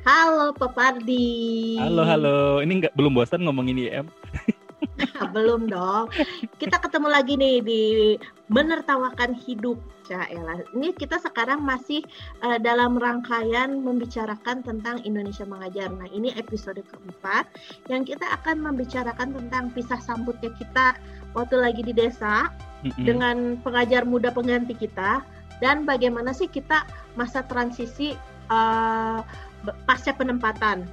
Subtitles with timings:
[0.00, 1.76] Halo Pak Pardi.
[1.76, 4.06] Halo halo, ini nggak belum bosan ngomongin IM?
[5.36, 6.08] belum dong.
[6.56, 7.82] Kita ketemu lagi nih di
[8.48, 9.76] menertawakan hidup.
[10.08, 10.66] Caelah.
[10.74, 12.02] Ini kita sekarang masih
[12.42, 15.86] uh, dalam rangkaian membicarakan tentang Indonesia Mengajar.
[15.92, 17.46] Nah, ini episode keempat
[17.86, 20.98] yang kita akan membicarakan tentang pisah sambutnya kita
[21.36, 22.50] waktu lagi di desa
[22.82, 23.04] mm-hmm.
[23.06, 25.22] dengan pengajar muda pengganti kita
[25.62, 26.82] dan bagaimana sih kita
[27.14, 28.18] masa transisi
[28.50, 29.22] uh,
[29.88, 30.88] pasca penempatan.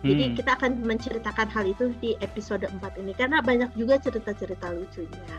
[0.00, 0.34] Jadi hmm.
[0.40, 5.36] kita akan menceritakan hal itu di episode 4 ini karena banyak juga cerita-cerita lucunya.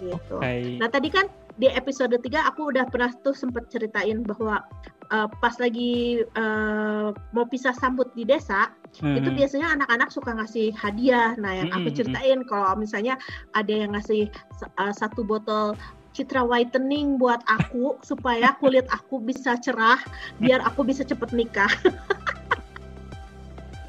[0.00, 0.36] Gitu.
[0.40, 0.80] Okay.
[0.80, 1.28] Nah, tadi kan
[1.60, 4.64] di episode 3 aku udah pernah tuh sempat ceritain bahwa
[5.12, 8.72] uh, pas lagi uh, mau pisah sambut di desa,
[9.04, 9.20] hmm.
[9.20, 11.36] itu biasanya anak-anak suka ngasih hadiah.
[11.36, 11.76] Nah, yang hmm.
[11.84, 13.20] aku ceritain kalau misalnya
[13.52, 14.32] ada yang ngasih
[14.80, 15.76] uh, satu botol
[16.12, 20.00] citra whitening buat aku supaya kulit aku bisa cerah
[20.36, 21.72] biar aku bisa cepet nikah.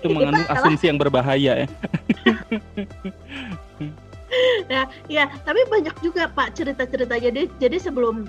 [0.03, 1.67] itu mengandung asumsi yang berbahaya ya.
[4.72, 7.16] ya, ya, tapi banyak juga Pak cerita-cerita.
[7.16, 8.28] Jadi jadi sebelum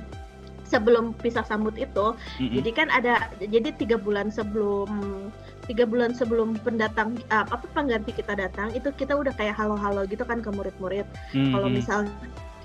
[0.65, 2.55] sebelum pisah sambut itu, mm-hmm.
[2.63, 4.89] jadi kan ada jadi tiga bulan sebelum
[5.67, 10.23] tiga bulan sebelum pendatang uh, apa pengganti kita datang itu kita udah kayak halo-halo gitu
[10.23, 11.07] kan ke murid-murid.
[11.35, 11.53] Mm-hmm.
[11.53, 12.01] Kalau misal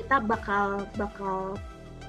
[0.09, 1.53] kita bakal bakal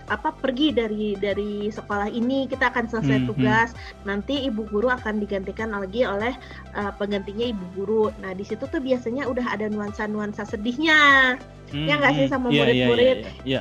[0.09, 4.09] apa pergi dari dari sekolah ini kita akan selesai hmm, tugas hmm.
[4.09, 6.33] nanti ibu guru akan digantikan lagi oleh
[6.81, 11.37] uh, penggantinya ibu guru nah di situ tuh biasanya udah ada nuansa nuansa sedihnya
[11.77, 12.33] hmm, ya nggak sih hmm.
[12.33, 13.61] sama iya, iya, murid-murid yeah, yeah,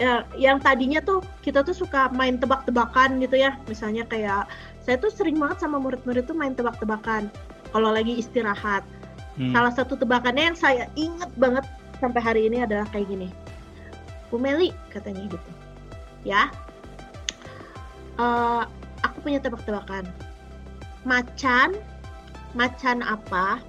[0.00, 0.20] yeah.
[0.32, 4.48] ya, yang tadinya tuh kita tuh suka main tebak-tebakan gitu ya misalnya kayak
[4.80, 7.28] saya tuh sering banget sama murid-murid tuh main tebak-tebakan
[7.68, 8.80] kalau lagi istirahat
[9.36, 9.52] hmm.
[9.52, 11.68] salah satu tebakannya yang saya inget banget
[12.00, 13.43] sampai hari ini adalah kayak gini
[14.34, 15.50] Bu Meli katanya gitu.
[16.26, 16.50] Ya.
[18.18, 18.66] Uh,
[19.06, 20.10] aku punya tebak-tebakan.
[21.06, 21.78] Macan
[22.58, 23.62] macan apa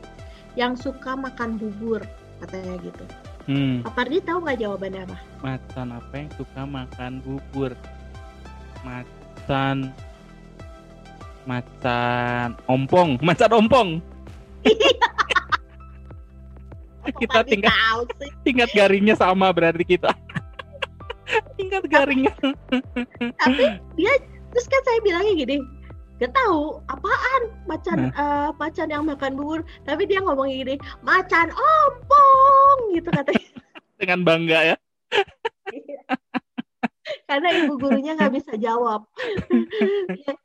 [0.57, 2.01] yang suka makan bubur?
[2.41, 3.06] Katanya gitu.
[3.45, 3.85] Hmm.
[3.85, 5.17] Pak Pardi tahu nggak jawabannya apa?
[5.45, 7.78] Macan apa yang suka makan bubur?
[8.81, 9.94] Macan
[11.45, 13.89] macan ompong macan ompong.
[17.22, 17.69] Kita tingkat
[18.41, 20.09] tingkat garingnya sama berarti kita
[21.58, 22.34] tingkat garingnya
[23.41, 23.66] tapi
[23.97, 24.13] dia
[24.53, 25.58] terus kan saya bilangnya gini
[26.16, 27.41] gak tahu apaan?
[27.68, 28.16] Macan nah.
[28.16, 29.68] uh, macan yang makan bubur.
[29.84, 33.47] Tapi dia ngomong gini macan ompong gitu katanya.
[34.00, 34.75] Dengan bangga ya.
[37.25, 39.06] Karena ibu gurunya nggak bisa jawab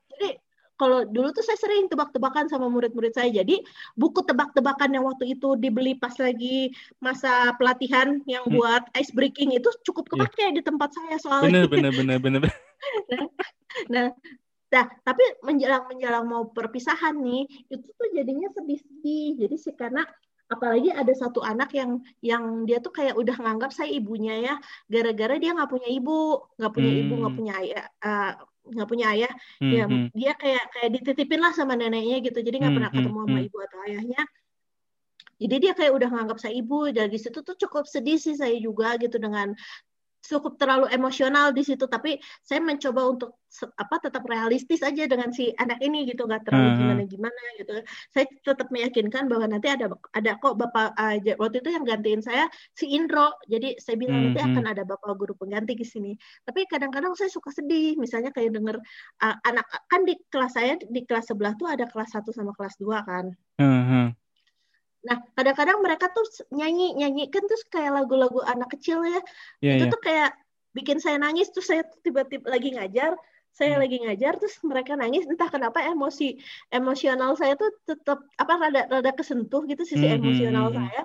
[0.80, 3.28] kalau dulu tuh saya sering tebak-tebakan sama murid-murid saya.
[3.28, 3.60] Jadi
[4.00, 6.72] buku tebak-tebakan yang waktu itu dibeli pas lagi
[7.04, 8.56] masa pelatihan yang hmm.
[8.56, 10.12] buat ice breaking itu cukup iya.
[10.16, 10.56] kepake yeah.
[10.56, 11.68] di tempat saya soalnya.
[11.68, 12.42] Bener bener bener bener.
[13.12, 13.28] nah,
[13.92, 14.06] nah,
[14.72, 19.36] nah, tapi menjelang menjelang mau perpisahan nih, itu tuh jadinya sedih-sedih.
[19.36, 20.08] Jadi sih karena
[20.50, 24.54] apalagi ada satu anak yang yang dia tuh kayak udah nganggap saya ibunya ya
[24.90, 27.00] gara-gara dia nggak punya ibu nggak punya hmm.
[27.06, 30.06] ibu nggak punya ayah uh, nggak punya ayah hmm, ya hmm.
[30.12, 32.38] dia kayak kayak dititipin lah sama neneknya gitu.
[32.38, 34.22] Jadi nggak hmm, pernah ketemu sama ibu atau ayahnya.
[35.40, 36.78] Jadi dia kayak udah nganggap saya ibu.
[36.92, 39.56] Dari situ tuh cukup sedih sih saya juga gitu dengan
[40.20, 43.40] cukup terlalu emosional di situ tapi saya mencoba untuk
[43.74, 46.78] apa tetap realistis aja dengan si anak ini gitu nggak terlalu hmm.
[46.78, 47.72] gimana gimana gitu
[48.14, 52.46] saya tetap meyakinkan bahwa nanti ada ada kok bapak uh, waktu itu yang gantiin saya
[52.78, 54.24] si Indro jadi saya bilang hmm.
[54.30, 56.12] nanti akan ada bapak guru pengganti di sini
[56.46, 58.78] tapi kadang-kadang saya suka sedih misalnya kayak denger
[59.24, 62.78] uh, anak kan di kelas saya di kelas sebelah tuh ada kelas 1 sama kelas
[62.78, 63.24] 2 kan
[63.58, 64.14] hmm.
[65.00, 69.20] Nah, kadang-kadang mereka tuh nyanyi nyanyi kan terus kayak lagu-lagu anak kecil ya.
[69.64, 69.92] Yeah, itu yeah.
[69.92, 70.30] tuh kayak
[70.76, 73.16] bikin saya nangis terus saya tiba-tiba lagi ngajar,
[73.50, 73.82] saya hmm.
[73.82, 76.38] lagi ngajar terus mereka nangis entah kenapa emosi
[76.70, 80.12] emosional saya tuh tetap apa rada rada kesentuh gitu sisi hmm.
[80.14, 80.80] hmm emosional hmm, hmm.
[80.84, 81.02] saya.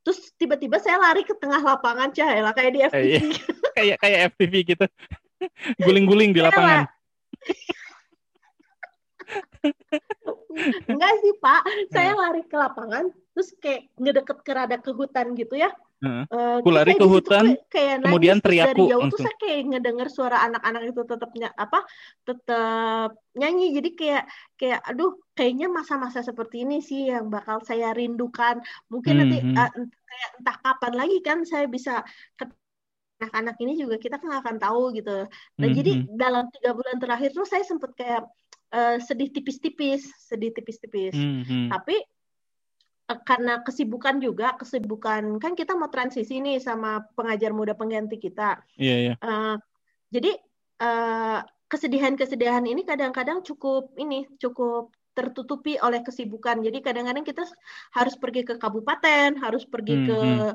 [0.00, 3.24] Terus tiba-tiba saya lari ke tengah lapangan cahaya kayak di FTV.
[3.78, 4.86] kayak kayak FTV gitu.
[5.86, 6.88] Guling-guling di lapangan.
[10.90, 11.62] Enggak sih Pak,
[11.92, 15.70] saya lari ke lapangan terus kayak ngedeket ke rada ke hutan gitu ya.
[16.00, 16.24] Uh,
[16.64, 20.88] aku lari ke hutan, kayak kemudian teriak dari jauh tuh saya kayak ngedenger suara anak-anak
[20.88, 21.28] itu tetap
[21.60, 21.84] apa
[22.24, 24.24] tetap nyanyi jadi kayak
[24.56, 29.52] kayak aduh kayaknya masa-masa seperti ini sih yang bakal saya rindukan mungkin mm -hmm.
[29.52, 29.70] nanti uh,
[30.08, 32.00] kayak entah kapan lagi kan saya bisa
[32.32, 32.48] ke
[33.20, 35.28] anak-anak ini juga kita kan akan tahu gitu.
[35.28, 35.76] Nah mm -hmm.
[35.76, 38.24] jadi dalam tiga bulan terakhir tuh saya sempat kayak
[38.74, 41.14] uh, sedih tipis-tipis, sedih tipis-tipis.
[41.14, 41.66] Mm -hmm.
[41.70, 41.96] Tapi
[43.10, 48.62] uh, karena kesibukan juga, kesibukan kan kita mau transisi nih sama pengajar muda pengganti kita.
[48.78, 49.08] Iya, yeah, iya.
[49.10, 49.16] Yeah.
[49.22, 49.56] Uh,
[50.10, 50.32] jadi
[50.82, 51.38] uh,
[51.70, 56.62] kesedihan-kesedihan ini kadang-kadang cukup ini cukup tertutupi oleh kesibukan.
[56.62, 57.46] Jadi kadang-kadang kita
[57.94, 60.52] harus pergi ke kabupaten, harus pergi Hmm, ke hmm.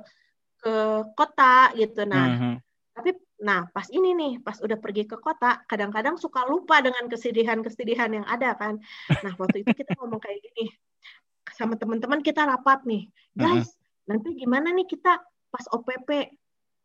[0.65, 0.75] ke
[1.13, 2.01] kota gitu.
[2.07, 2.55] Nah, Hmm, hmm.
[2.95, 8.11] tapi nah pas ini nih, pas udah pergi ke kota, kadang-kadang suka lupa dengan kesedihan-kesedihan
[8.15, 8.79] yang ada kan.
[9.19, 10.71] Nah, waktu itu kita ngomong kayak gini
[11.53, 13.75] sama teman-teman kita rapat nih, guys,
[14.07, 15.19] nanti gimana nih kita
[15.51, 16.09] pas OPP?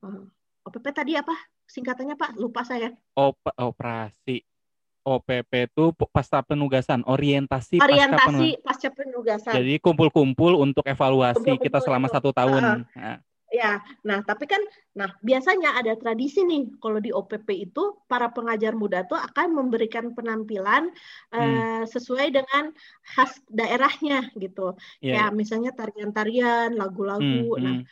[0.05, 0.23] Eh,
[0.67, 1.33] OPP tadi apa?
[1.71, 2.91] Singkatannya Pak, lupa saya.
[3.15, 4.43] Op- operasi
[5.01, 8.15] OPP itu pasca penugasan, orientasi pasca penugasan.
[8.21, 9.55] Orientasi pasca penugasan.
[9.57, 12.15] Jadi kumpul-kumpul untuk evaluasi kita Kumpul-kumpul selama itu.
[12.19, 12.63] satu tahun.
[12.85, 13.17] Heeh.
[13.17, 13.17] Nah,
[13.51, 14.63] Ya, nah tapi kan,
[14.95, 20.15] nah biasanya ada tradisi nih kalau di OPP itu para pengajar muda tuh akan memberikan
[20.15, 20.95] penampilan
[21.37, 21.61] Hmm.
[21.61, 22.71] eh, sesuai dengan
[23.11, 24.79] khas daerahnya gitu.
[25.01, 27.59] iya, Ya misalnya tarian-tarian, Hmm, lagu-lagu.
[27.59, 27.87] Nah, hmm,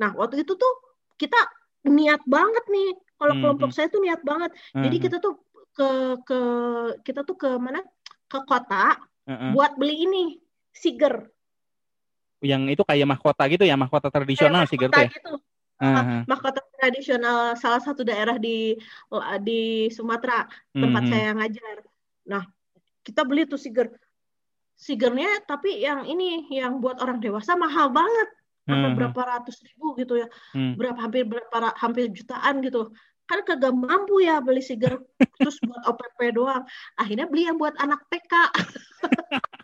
[0.00, 0.72] nah waktu itu tuh
[1.20, 1.36] kita
[1.90, 2.88] niat banget nih.
[3.20, 3.76] Kalau Hmm, kelompok hmm.
[3.76, 4.50] saya tuh niat banget.
[4.80, 5.34] Jadi hmm, kita tuh
[5.76, 5.88] ke
[6.28, 6.38] ke
[7.06, 7.80] kita tuh ke mana?
[8.30, 8.96] Ke kota
[9.26, 9.52] Heeh.
[9.52, 10.24] buat beli ini
[10.72, 11.28] siger.
[12.40, 15.08] Yang itu kayak mahkota gitu ya, mahkota tradisional sih gitu ya.
[15.12, 15.36] gitu.
[15.80, 16.28] Heeh.
[16.28, 18.76] mahkota tradisional salah satu daerah di
[19.40, 20.44] di Sumatera
[20.76, 21.12] tempat hmm.
[21.12, 21.76] saya ngajar.
[22.28, 22.44] Nah,
[23.00, 23.88] kita beli tuh siger.
[24.80, 28.28] Sigernya tapi yang ini yang buat orang dewasa mahal banget.
[28.64, 30.28] Sampai Hmm, berapa ratus ribu gitu ya.
[30.56, 30.76] hmm.
[30.76, 32.92] Berapa hampir berapa ra- hampir jutaan gitu.
[33.24, 35.00] Kan kagak mampu ya beli siger
[35.40, 36.64] terus buat OPP doang.
[36.96, 38.32] Akhirnya beli yang buat anak TK.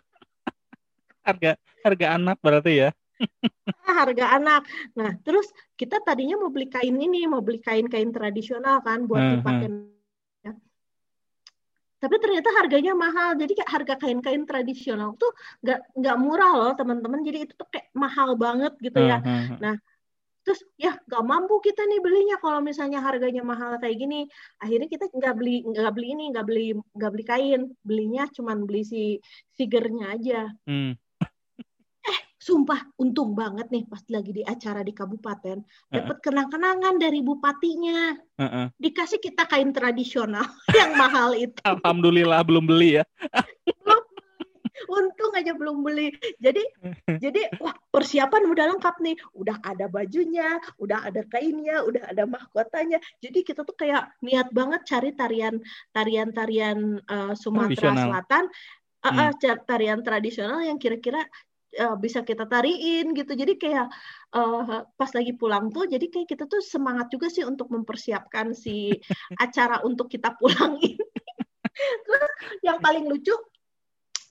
[1.27, 1.51] Harga
[1.83, 2.89] harga anak berarti ya.
[3.87, 4.61] harga anak.
[4.95, 5.47] Nah, terus
[5.79, 9.67] kita tadinya mau beli kain ini, mau beli kain-kain tradisional kan buat Hmm, dipakai.
[11.97, 13.33] Tapi ternyata harganya mahal.
[13.41, 15.33] Jadi kayak harga kain-kain tradisional tuh
[15.65, 17.25] nggak nggak murah loh teman-teman.
[17.25, 19.17] Jadi itu tuh kayak mahal banget gitu ya.
[19.17, 19.75] Heeh, heeh.
[20.45, 24.29] Terus ya nggak mampu kita nih belinya kalau misalnya harganya mahal kayak gini.
[24.61, 26.65] Akhirnya kita nggak beli nggak beli ini nggak beli
[26.95, 27.61] nggak beli kain.
[27.81, 29.03] Belinya cuman beli si
[29.57, 30.53] figurnya aja.
[30.69, 30.93] Hmm,
[32.47, 35.59] Sumpah, untung banget nih pas lagi di acara di kabupaten,
[35.91, 38.15] dapat kenang-kenangan dari bupatinya.
[38.39, 38.71] heeh.
[38.79, 40.47] Dikasih kita kain tradisional
[40.79, 41.59] yang mahal itu.
[41.67, 43.05] Alhamdulillah belum beli ya.
[44.87, 46.15] Untung aja belum beli.
[46.39, 46.63] Jadi
[47.19, 49.19] jadi wah persiapan udah lengkap nih.
[49.35, 53.03] Udah ada bajunya, udah ada kainnya, udah ada mahkotanya.
[53.19, 55.59] Jadi kita tuh kayak niat banget cari tarian
[55.91, 57.91] tarian-tarian eh, Sumatera.
[57.99, 58.47] Selatan,
[58.97, 59.29] Hmm.
[59.29, 61.21] eh, ca- tarian tradisional yang kira-kira
[61.77, 63.31] eh, bisa kita tariin gitu.
[63.37, 63.87] Jadi kayak
[64.33, 68.89] eh, pas lagi pulang tuh, jadi kayak kita tuh semangat juga sih untuk mempersiapkan si
[69.45, 70.97] acara untuk kita pulang ini.
[71.77, 72.31] Terus
[72.65, 73.37] yang paling lucu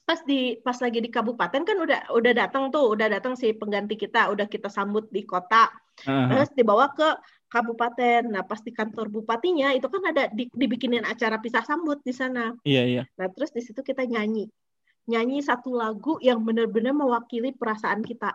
[0.06, 3.98] pas di pas lagi di kabupaten kan udah udah datang tuh, udah datang si pengganti
[3.98, 5.66] kita, udah kita sambut di kota,
[6.06, 6.30] Heeh.
[6.30, 7.10] terus dibawa ke
[7.50, 8.30] kabupaten.
[8.30, 12.54] Nah, pas di kantor bupatinya itu kan ada di- dibikinin acara pisah sambut di sana.
[12.62, 13.02] Iya, iya.
[13.18, 14.46] Nah, terus di situ kita nyanyi.
[15.06, 18.34] Nyanyi satu lagu yang benar-benar mewakili perasaan kita.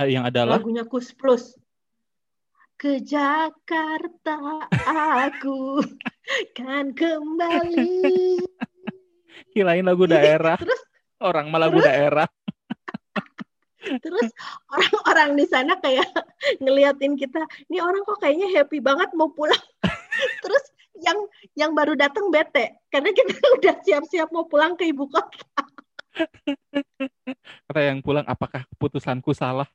[0.00, 1.56] Eh, Yang adalah Lagunya Kus Plus.
[2.76, 4.68] Ke Jakarta
[5.24, 5.80] aku
[6.52, 8.36] kan kembali.
[9.56, 10.60] kirain lagu daerah.
[10.60, 10.80] Terus
[11.16, 11.88] Orang mah lagu Terus?
[11.88, 12.28] daerah.
[14.04, 14.28] terus
[14.68, 16.10] orang-orang di sana kayak
[16.58, 17.38] ngeliatin kita,
[17.70, 19.56] ini orang kok kayaknya happy banget mau pulang.
[20.44, 20.64] terus
[21.00, 21.16] yang
[21.56, 25.40] yang baru datang bete karena kita udah siap-siap mau pulang ke ibu kota.
[27.66, 29.68] Kata yang pulang, apakah keputusanku salah?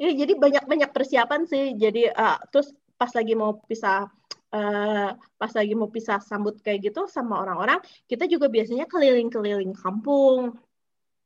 [0.00, 1.76] ya, jadi banyak-banyak persiapan sih.
[1.76, 4.08] Jadi eh, terus pas lagi mau pisah
[4.50, 7.78] eh, pas lagi mau pisah sambut kayak gitu sama orang-orang,
[8.10, 10.58] kita juga biasanya keliling-keliling kampung.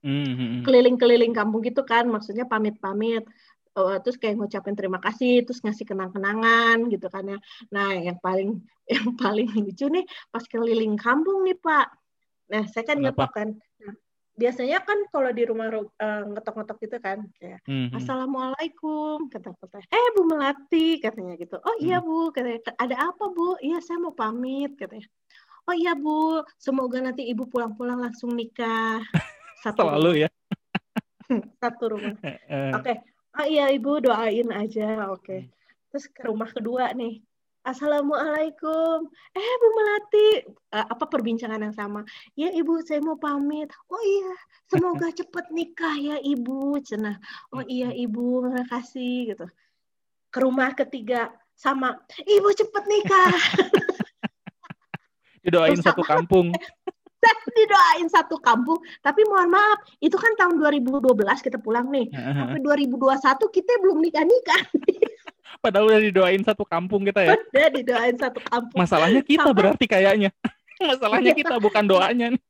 [0.04, 0.62] Hmm, hmm, hmm.
[0.68, 3.24] keliling-keliling kampung gitu kan, maksudnya pamit-pamit,
[3.74, 7.38] Eh, terus kayak ngucapin terima kasih, terus ngasih kenang-kenangan gitu kan ya.
[7.74, 8.62] Nah, yang paling
[8.94, 11.86] yang paling lucu nih pas keliling kampung nih Pak.
[12.54, 13.48] Nah, saya kan ngetok kan.
[13.82, 13.94] Nah,
[14.38, 17.98] biasanya kan kalau di rumah ru- eh, ngetok-ngetok gitu kan, kayak Hmm, hmm.
[17.98, 19.82] Assalamualaikum kata kata.
[19.90, 21.58] Eh Bu Melati katanya gitu.
[21.58, 22.62] Oh iya Bu katanya.
[22.78, 23.58] Ada apa Bu?
[23.58, 25.10] Iya saya mau pamit katanya.
[25.66, 29.02] Oh iya Bu, semoga nanti Ibu pulang-pulang langsung nikah.
[29.66, 30.30] Satu Selalu ya.
[31.62, 32.14] satu rumah.
[32.20, 33.00] Eh, eh.
[33.34, 35.10] Oh iya Ibu doain aja.
[35.10, 35.50] Oke.
[35.90, 37.22] Terus ke rumah kedua nih.
[37.64, 39.08] Assalamualaikum.
[39.32, 40.28] Eh Bu Melati,
[40.74, 42.04] Eh, apa perbincangan yang sama?
[42.36, 43.72] Ya Ibu, saya mau pamit.
[43.88, 44.34] Oh iya,
[44.68, 46.78] semoga cepet nikah ya Ibu.
[46.84, 47.16] Cenah.
[47.50, 49.46] Oh iya Ibu, makasih gitu.
[50.28, 53.34] Ke rumah ketiga sama, Ibu cepet nikah.
[55.44, 55.92] Didoain Sama.
[55.92, 56.52] satu kampung.
[57.46, 58.76] Didoain satu kampung.
[58.98, 61.00] Tapi mohon maaf, itu kan tahun 2012
[61.40, 62.10] kita pulang nih.
[62.10, 62.98] Sampai 2021
[63.48, 64.62] kita belum nikah-nikah.
[65.62, 67.32] Padahal udah didoain satu kampung kita ya.
[67.34, 68.76] Udah didoain satu kampung.
[68.76, 70.30] Masalahnya kita Sampai- berarti kayaknya.
[70.90, 71.40] Masalahnya Iya.
[71.40, 72.26] kita bukan doanya.
[72.34, 72.42] nih.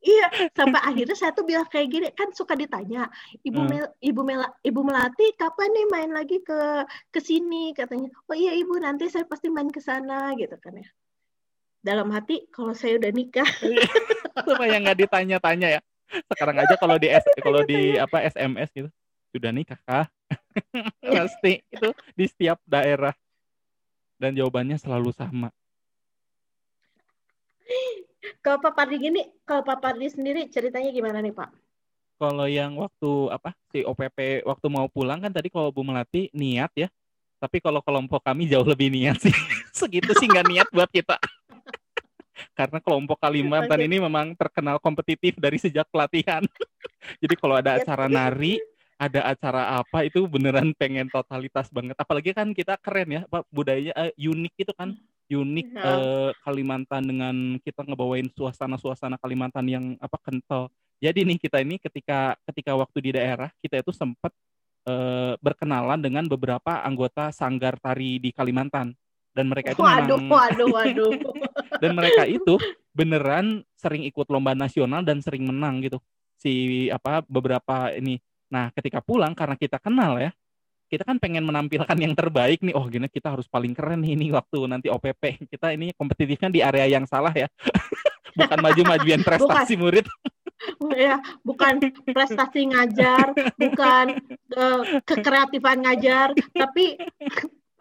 [0.00, 3.04] Iya, sampai akhirnya saya tuh bilang kayak gini, kan suka ditanya,
[3.44, 3.68] Ibu Hmm.
[3.68, 6.56] Mel, Ibu Mela, Ibu Melati kapan nih main lagi ke
[7.08, 8.08] ke sini katanya.
[8.24, 10.88] Oh iya Ibu, nanti saya pasti main ke sana gitu kan ya.
[11.80, 13.48] Dalam hati kalau saya udah nikah,
[14.46, 15.80] Supaya nggak ditanya-tanya ya.
[16.30, 18.90] Sekarang aja kalau di S, kalau di apa SMS gitu.
[19.30, 20.06] Sudah nikah kah?
[21.14, 23.14] Pasti itu di setiap daerah.
[24.20, 25.48] Dan jawabannya selalu sama.
[28.44, 31.48] kalau Pak Pardi gini, kalau Pak Pardi sendiri ceritanya gimana nih Pak?
[32.20, 36.68] Kalau yang waktu apa si OPP waktu mau pulang kan tadi kalau Bu Melati niat
[36.76, 36.92] ya.
[37.40, 39.32] Tapi kalau kelompok kami jauh lebih niat sih.
[39.78, 41.16] Segitu sih nggak niat buat kita.
[42.60, 43.88] Karena kelompok Kalimantan Oke.
[43.88, 46.44] ini memang terkenal kompetitif dari sejak pelatihan.
[47.24, 48.54] Jadi kalau ada Ya, acara tapi- nari,
[49.00, 51.96] ada acara apa itu beneran pengen totalitas banget.
[51.96, 54.92] Apalagi kan kita keren ya, Pak, budayanya eh, unik itu kan.
[55.30, 60.68] Unik eh, Kalimantan dengan kita ngebawain suasana-suasana Kalimantan yang apa kental.
[61.00, 64.36] Jadi nih kita ini ketika ketika waktu di daerah kita itu sempat
[64.84, 68.92] eh, berkenalan dengan beberapa anggota sanggar tari di Kalimantan
[69.30, 71.12] dan mereka itu Waduh, memang waduh, waduh.
[71.82, 72.54] dan mereka itu
[72.90, 76.02] beneran sering ikut lomba nasional dan sering menang gitu.
[76.40, 78.18] Si apa beberapa ini.
[78.50, 80.34] Nah ketika pulang karena kita kenal ya
[80.90, 82.74] kita kan pengen menampilkan yang terbaik nih.
[82.74, 86.60] Oh gini kita harus paling keren nih ini waktu nanti OPP kita ini kompetitifnya di
[86.60, 87.46] area yang salah ya.
[88.38, 90.06] Bukan maju-majuin prestasi murid.
[90.92, 94.20] Ya bukan prestasi ngajar, bukan
[94.52, 97.00] eh, kekreatifan ngajar, tapi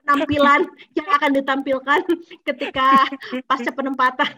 [0.10, 0.66] penampilan
[0.98, 2.02] yang akan ditampilkan
[2.42, 3.06] ketika
[3.46, 4.34] pasca penempatan.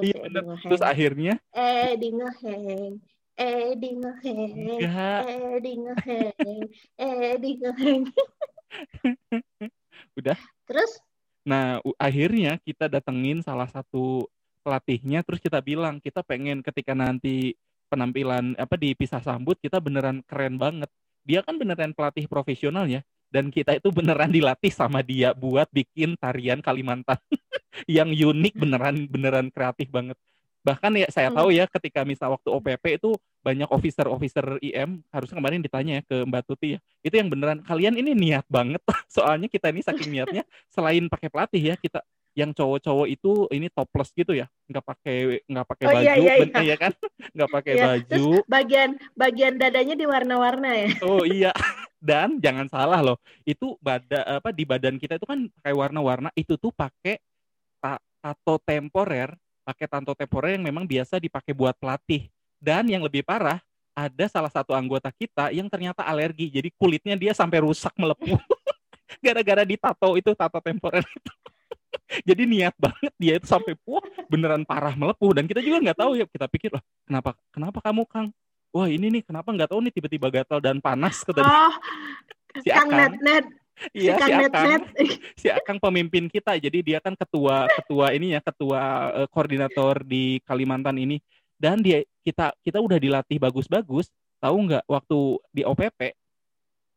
[0.00, 0.56] iya bener.
[0.64, 1.36] terus akhirnya?
[1.52, 2.96] Eh di ngeheng,
[3.36, 6.60] eh di ngeheng, eh di ngeheng,
[6.96, 8.02] eh di ngeheng.
[10.18, 10.38] Udah.
[10.64, 10.96] Terus?
[11.46, 14.24] Nah, akhirnya kita datengin salah satu
[14.64, 17.54] pelatihnya, terus kita bilang kita pengen ketika nanti
[17.86, 20.90] penampilan apa di pisah sambut kita beneran keren banget.
[21.26, 26.14] Dia kan beneran pelatih profesional ya, dan kita itu beneran dilatih sama dia buat bikin
[26.16, 27.18] tarian Kalimantan
[27.90, 30.16] yang unik beneran beneran kreatif banget.
[30.66, 33.14] Bahkan ya saya tahu ya ketika misal waktu OPP itu
[33.46, 36.78] banyak officer-officer IM harusnya kemarin ditanya ya ke Mbak Tuti ya.
[37.06, 38.82] Itu yang beneran kalian ini niat banget.
[39.14, 40.42] Soalnya kita ini saking niatnya
[40.74, 42.02] selain pakai pelatih ya kita
[42.36, 44.44] yang cowok-cowok itu ini topless gitu ya?
[44.68, 45.16] Nggak pakai
[45.48, 46.62] nggak pakai Oh, baju iya, iya, ben- iya.
[46.62, 46.92] iya kan?
[47.32, 48.26] Nggak pakai Iya, baju.
[48.44, 50.88] Bagian bagian dadanya diwarna-warna ya.
[51.02, 51.50] oh iya.
[51.96, 56.54] Dan jangan salah loh itu bada apa di badan kita itu kan pakai warna-warna itu
[56.54, 57.18] tuh pakai
[57.80, 59.32] ta- tato temporer
[59.64, 62.28] pakai tato temporer yang memang biasa dipakai buat pelatih.
[62.60, 63.58] Dan yang lebih parah
[63.96, 68.36] ada salah satu anggota kita yang ternyata alergi jadi kulitnya dia sampai rusak melepuh.
[69.24, 71.32] Gara-gara ditato itu tato temporer itu
[72.22, 75.36] jadi niat banget dia itu sampai wah beneran parah melepuh.
[75.36, 78.28] Dan kita juga nggak tahu ya kita pikir wah kenapa kenapa kamu Kang?
[78.72, 81.42] Wah ini nih kenapa nggak tahu nih tiba-tiba gatal dan panas kata.
[81.42, 81.74] Oh,
[82.64, 82.98] si Kang Akang.
[82.98, 83.44] Net Net,
[83.92, 84.66] si iya si Net Akang.
[84.68, 84.84] Net.
[85.40, 86.56] si Akang pemimpin kita.
[86.56, 88.80] Jadi dia kan ketua ketua ini ya ketua
[89.24, 91.18] eh, koordinator di Kalimantan ini.
[91.56, 94.12] Dan dia kita kita udah dilatih bagus-bagus.
[94.36, 95.18] Tahu nggak waktu
[95.50, 96.12] di OPP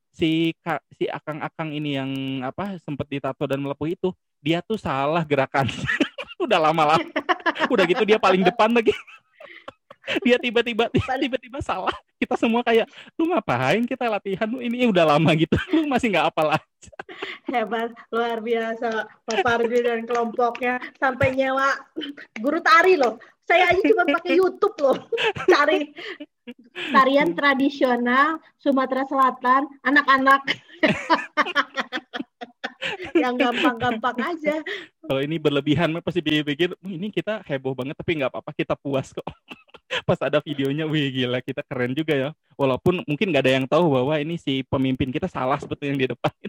[0.10, 0.52] si
[0.98, 2.12] si Akang-Akang ini yang
[2.44, 4.10] apa sempat ditato dan melepuh itu
[4.40, 5.68] dia tuh salah gerakan
[6.44, 7.04] udah lama-lama
[7.68, 8.96] udah gitu dia paling depan lagi
[10.26, 10.90] dia tiba-tiba
[11.24, 15.86] tiba-tiba salah kita semua kayak lu ngapain kita latihan lu ini udah lama gitu lu
[15.86, 16.94] masih nggak apal aja
[17.50, 19.10] Hebat, luar biasa.
[19.28, 21.76] Pak Pardi dan kelompoknya sampai nyewa
[22.40, 23.20] guru tari loh.
[23.44, 24.96] Saya aja cuma pakai YouTube loh.
[25.50, 25.92] Cari
[26.94, 30.42] tarian tradisional Sumatera Selatan, anak-anak.
[33.12, 34.56] Yang gampang-gampang aja.
[35.04, 39.12] kalau ini berlebihan pasti pikir "Wih, ini kita heboh banget tapi nggak apa-apa kita puas
[39.12, 39.26] kok
[40.08, 44.00] pas ada videonya wih gila kita keren juga ya walaupun mungkin nggak ada yang tahu
[44.00, 46.36] bahwa ini si pemimpin kita salah sebetulnya yang di depan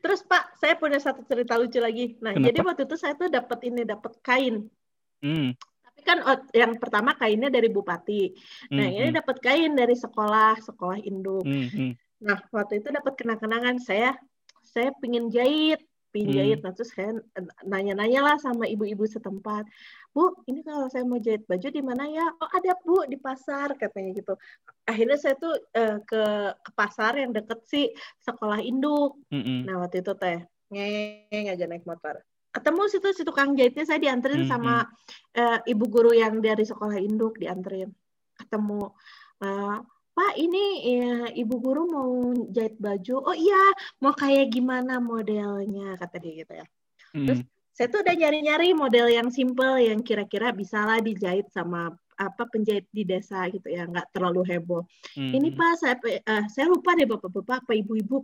[0.00, 2.14] Terus Pak, saya punya satu cerita lucu lagi.
[2.22, 2.46] Nah, Kenapa?
[2.46, 4.70] jadi waktu itu saya tuh dapat ini, dapat kain.
[5.26, 8.30] hmm, Tapi kan oh, yang pertama kainnya dari Bupati.
[8.70, 11.42] Nah, hmm, ini dapat kain dari sekolah, sekolah induk.
[11.42, 14.12] hmm, hmm, Nah, waktu itu dapat kenang-kenangan saya
[14.60, 15.80] saya pingin jahit,
[16.12, 16.38] pingin Hmm.
[16.38, 16.58] jahit.
[16.60, 17.16] Nah, terus saya
[17.64, 19.64] nanya-nanya lah sama ibu-ibu setempat.
[20.12, 22.26] Bu, ini kalau saya mau jahit baju di mana ya?
[22.38, 24.34] Oh, ada Bu di pasar katanya gitu.
[24.84, 26.22] Akhirnya saya tuh eh, ke
[26.60, 27.86] ke pasar yang deket sih
[28.20, 29.16] sekolah induk.
[29.32, 29.60] hmm, hmm.
[29.70, 30.38] Nah, waktu itu teh
[30.70, 32.20] ngeng aja naik motor.
[32.50, 34.74] Ketemu situ si tukang jahitnya saya dianterin Hmm, sama
[35.34, 37.90] eh, ibu guru yang dari sekolah induk dianterin.
[38.34, 38.90] Ketemu
[39.46, 39.76] eh,
[40.20, 42.12] Pak ini ya, ibu guru mau
[42.52, 43.24] jahit baju.
[43.24, 43.72] Oh iya,
[44.04, 46.66] mau kayak gimana modelnya kata dia gitu ya.
[47.16, 47.24] Hmm.
[47.24, 47.40] Terus
[47.72, 52.84] saya tuh udah nyari-nyari model yang simple yang kira-kira bisa lah dijahit sama apa penjahit
[52.92, 54.84] di desa gitu ya, nggak terlalu heboh.
[55.16, 55.32] Hmm.
[55.32, 58.20] Ini Pak saya uh, saya lupa deh bapak-bapak apa ibu-ibu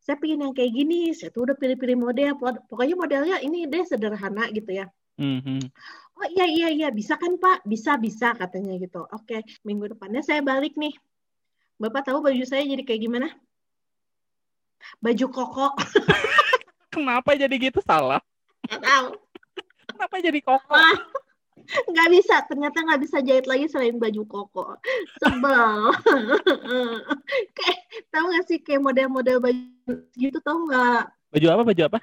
[0.00, 1.12] saya pengen yang kayak gini.
[1.12, 2.40] Saya tuh udah pilih-pilih model.
[2.40, 4.88] Pokoknya modelnya ini deh sederhana gitu ya.
[5.20, 5.60] Mm-hmm.
[6.20, 7.64] Oh iya iya iya bisa kan Pak?
[7.64, 9.08] Bisa bisa katanya gitu.
[9.08, 10.92] Oke minggu depannya saya balik nih.
[11.80, 13.28] Bapak tahu baju saya jadi kayak gimana?
[15.00, 15.72] Baju koko.
[16.92, 18.20] Kenapa jadi gitu salah?
[18.68, 19.16] Tahu.
[19.88, 20.76] Kenapa jadi koko?
[21.70, 24.66] nggak bisa ternyata nggak bisa jahit lagi selain baju koko
[25.22, 25.94] sebel
[27.56, 27.78] kayak
[28.10, 31.98] tahu nggak sih kayak model-model baju gitu tahu nggak baju apa baju apa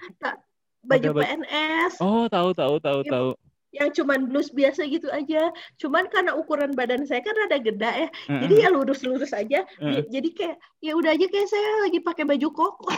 [0.87, 3.27] baju, baju PNS oh tahu tahu tahu yang, tahu
[3.75, 5.51] yang cuman blus biasa gitu aja.
[5.81, 8.09] Cuman karena ukuran badan saya kan rada gede ya.
[8.09, 8.41] Uh-huh.
[8.45, 9.63] jadi ya lurus-lurus aja.
[9.79, 10.03] Uh-huh.
[10.07, 12.91] jadi kayak ya udah aja kayak saya lagi pakai baju koko.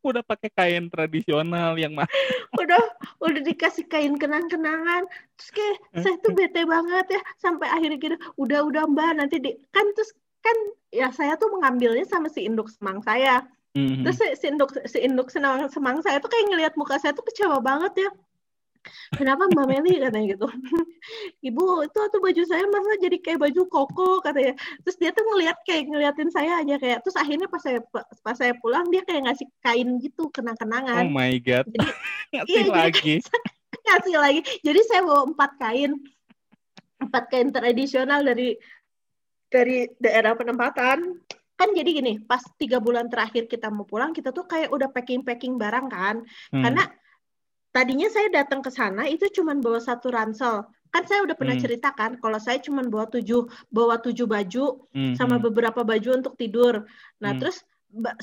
[0.00, 2.08] Udah pakai kain tradisional yang mah
[2.64, 2.80] udah
[3.20, 5.04] udah dikasih kain kenang-kenangan.
[5.36, 7.20] Terus kayak saya tuh bete banget ya.
[7.36, 10.56] Sampai akhirnya gitu udah udah mbak nanti di kan terus kan
[10.88, 13.44] ya saya tuh mengambilnya sama si induk semang saya.
[13.76, 14.02] Mm-hmm.
[14.02, 17.22] terus si, si induk si induk semang, semang saya tuh kayak ngelihat muka saya tuh
[17.22, 18.10] kecewa banget ya
[19.12, 20.46] Kenapa Mbak Meli katanya gitu.
[21.48, 24.56] Ibu itu tuh baju saya masa jadi kayak baju koko katanya.
[24.86, 26.98] Terus dia tuh ngeliat kayak ngeliatin saya aja kayak.
[27.04, 27.80] Terus akhirnya pas saya
[28.24, 31.04] pas saya pulang dia kayak ngasih kain gitu kenang-kenangan.
[31.04, 31.68] Oh my god.
[31.68, 31.90] Jadi,
[32.34, 33.14] ngasih iya, lagi.
[33.70, 34.40] Jadi, ngasih lagi.
[34.64, 35.92] Jadi saya bawa empat kain
[37.00, 38.56] empat kain tradisional dari
[39.50, 41.18] dari daerah penempatan
[41.60, 45.20] kan jadi gini pas tiga bulan terakhir kita mau pulang kita tuh kayak udah packing
[45.20, 46.62] packing barang kan hmm.
[46.64, 46.88] karena
[47.70, 51.64] tadinya saya datang ke sana itu cuma bawa satu ransel kan saya udah pernah hmm.
[51.64, 55.14] ceritakan kalau saya cuma bawa tujuh bawa tujuh baju hmm.
[55.14, 55.44] sama hmm.
[55.46, 56.82] beberapa baju untuk tidur
[57.22, 57.40] nah hmm.
[57.40, 57.62] terus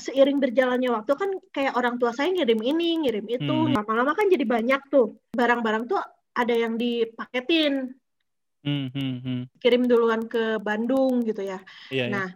[0.00, 3.76] seiring berjalannya waktu kan kayak orang tua saya ngirim ini ngirim itu hmm.
[3.76, 6.00] lama-lama kan jadi banyak tuh barang-barang tuh
[6.32, 7.92] ada yang dipaketin
[8.64, 8.88] hmm.
[8.92, 9.16] Hmm.
[9.24, 9.40] hmm.
[9.60, 12.12] kirim duluan ke Bandung gitu ya yeah, iya.
[12.12, 12.28] nah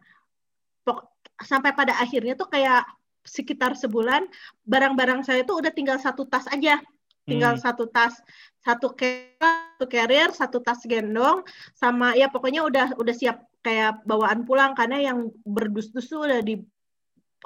[0.89, 1.01] yeah.
[1.45, 2.85] sampai pada akhirnya tuh kayak
[3.23, 4.27] sekitar sebulan
[4.67, 6.83] barang-barang saya tuh udah tinggal satu tas aja
[7.27, 7.63] tinggal hmm.
[7.63, 8.15] satu tas
[8.63, 14.75] satu satu carrier satu tas gendong sama ya pokoknya udah udah siap kayak bawaan pulang
[14.75, 16.59] karena yang berdus-dus udah di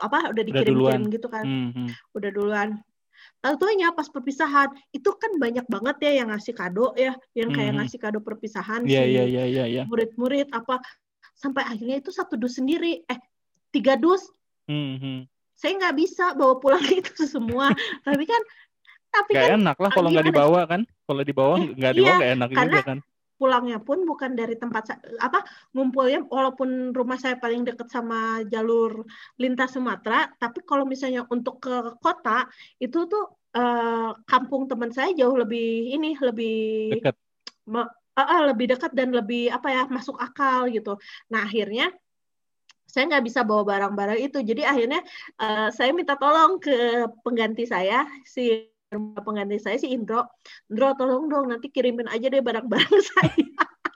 [0.01, 1.89] apa udah dikirim-kirim gitu kan hmm, hmm.
[2.17, 2.71] udah duluan
[3.41, 7.79] Tentunya pas perpisahan itu kan banyak banget ya yang ngasih kado ya, yang kayak hmm.
[7.85, 9.85] ngasih kado perpisahan yeah, sih, yeah, yeah, yeah, yeah.
[9.87, 10.83] murid-murid apa
[11.37, 13.19] sampai akhirnya itu satu dus sendiri, eh
[13.71, 14.27] tiga dus.
[14.67, 15.21] Hmm, hmm.
[15.57, 17.71] Saya nggak bisa bawa pulang itu semua,
[18.03, 18.43] tapi kan
[19.17, 20.81] tapi gak kan, enak lah kalau nggak dibawa kan.
[21.09, 22.99] Kalau dibawa nggak dibawa iya, nggak enak juga kan.
[23.37, 25.45] pulangnya pun bukan dari tempat apa
[25.77, 29.05] ngumpulnya walaupun rumah saya paling dekat sama jalur
[29.37, 32.49] lintas Sumatera tapi kalau misalnya untuk ke kota
[32.81, 37.13] itu tuh uh, kampung teman saya jauh lebih ini lebih dekat
[37.69, 37.85] uh,
[38.17, 40.97] uh, lebih dekat dan lebih apa ya masuk akal gitu.
[41.29, 41.93] Nah akhirnya
[42.89, 44.41] saya nggak bisa bawa barang-barang itu.
[44.41, 45.05] Jadi akhirnya
[45.37, 50.27] uh, saya minta tolong ke pengganti saya si pengganti saya si Indro.
[50.71, 53.47] Indro tolong dong nanti kirimin aja deh barang-barang saya.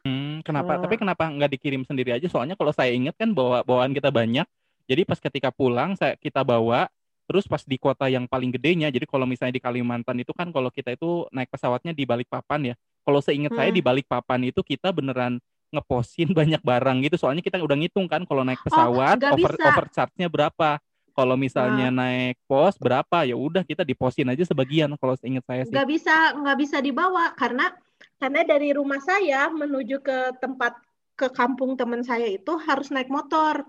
[0.03, 0.81] Hmm, kenapa?
[0.81, 0.83] Uh.
[0.89, 2.27] Tapi kenapa nggak dikirim sendiri aja?
[2.27, 4.47] Soalnya kalau saya ingat kan bawa bawaan kita banyak.
[4.91, 6.91] Jadi pas ketika pulang saya kita bawa
[7.31, 8.91] terus pas di kota yang paling gedenya.
[8.91, 12.77] Jadi kalau misalnya di Kalimantan itu kan kalau kita itu naik pesawatnya di Balikpapan ya.
[13.07, 13.59] Kalau seingat hmm.
[13.63, 15.39] saya di Balikpapan itu kita beneran
[15.71, 17.17] ngeposin banyak barang gitu.
[17.21, 20.83] Soalnya kita udah ngitung kan kalau naik oh, pesawat oh, over overcharge-nya berapa.
[21.13, 22.07] Kalau misalnya nah.
[22.07, 25.75] naik pos berapa ya udah kita diposin aja sebagian kalau ingat saya sih.
[25.75, 27.73] Nggak bisa nggak bisa dibawa karena
[28.17, 30.77] karena dari rumah saya menuju ke tempat
[31.17, 33.69] ke kampung teman saya itu harus naik motor.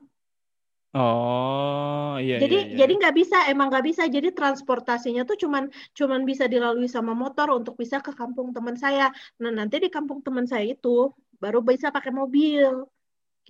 [0.91, 2.35] Oh iya.
[2.35, 2.77] Jadi iya, iya.
[2.83, 7.47] jadi nggak bisa emang nggak bisa jadi transportasinya tuh cuman cuman bisa dilalui sama motor
[7.55, 9.07] untuk bisa ke kampung teman saya.
[9.39, 12.83] Nah nanti di kampung teman saya itu baru bisa pakai mobil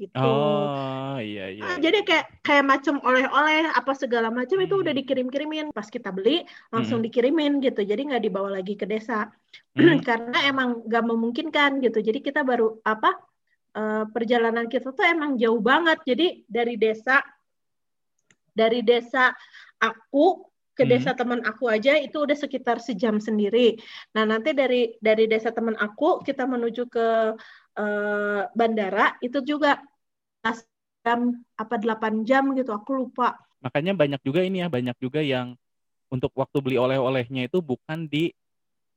[0.01, 0.17] gitu.
[0.17, 1.61] Oh iya iya.
[1.61, 4.65] Nah, jadi kayak kayak macam oleh-oleh apa segala macam hmm.
[4.65, 5.01] itu udah hmm.
[5.05, 6.41] dikirim-kirimin pas kita beli
[6.73, 7.07] langsung hmm.
[7.07, 7.85] dikirimin gitu.
[7.85, 9.29] Jadi nggak dibawa lagi ke desa
[9.77, 10.01] hmm.
[10.01, 12.01] karena emang nggak memungkinkan gitu.
[12.01, 13.13] Jadi kita baru apa
[13.77, 16.01] uh, perjalanan kita tuh emang jauh banget.
[16.01, 17.21] Jadi dari desa
[18.51, 19.29] dari desa
[19.77, 20.91] aku ke hmm.
[20.91, 23.77] desa teman aku aja itu udah sekitar sejam sendiri.
[24.17, 27.07] Nah nanti dari dari desa teman aku kita menuju ke
[27.77, 29.79] uh, bandara itu juga
[31.01, 35.57] jam apa 8 jam gitu aku lupa makanya banyak juga ini ya banyak juga yang
[36.11, 38.33] untuk waktu beli oleh-olehnya itu bukan di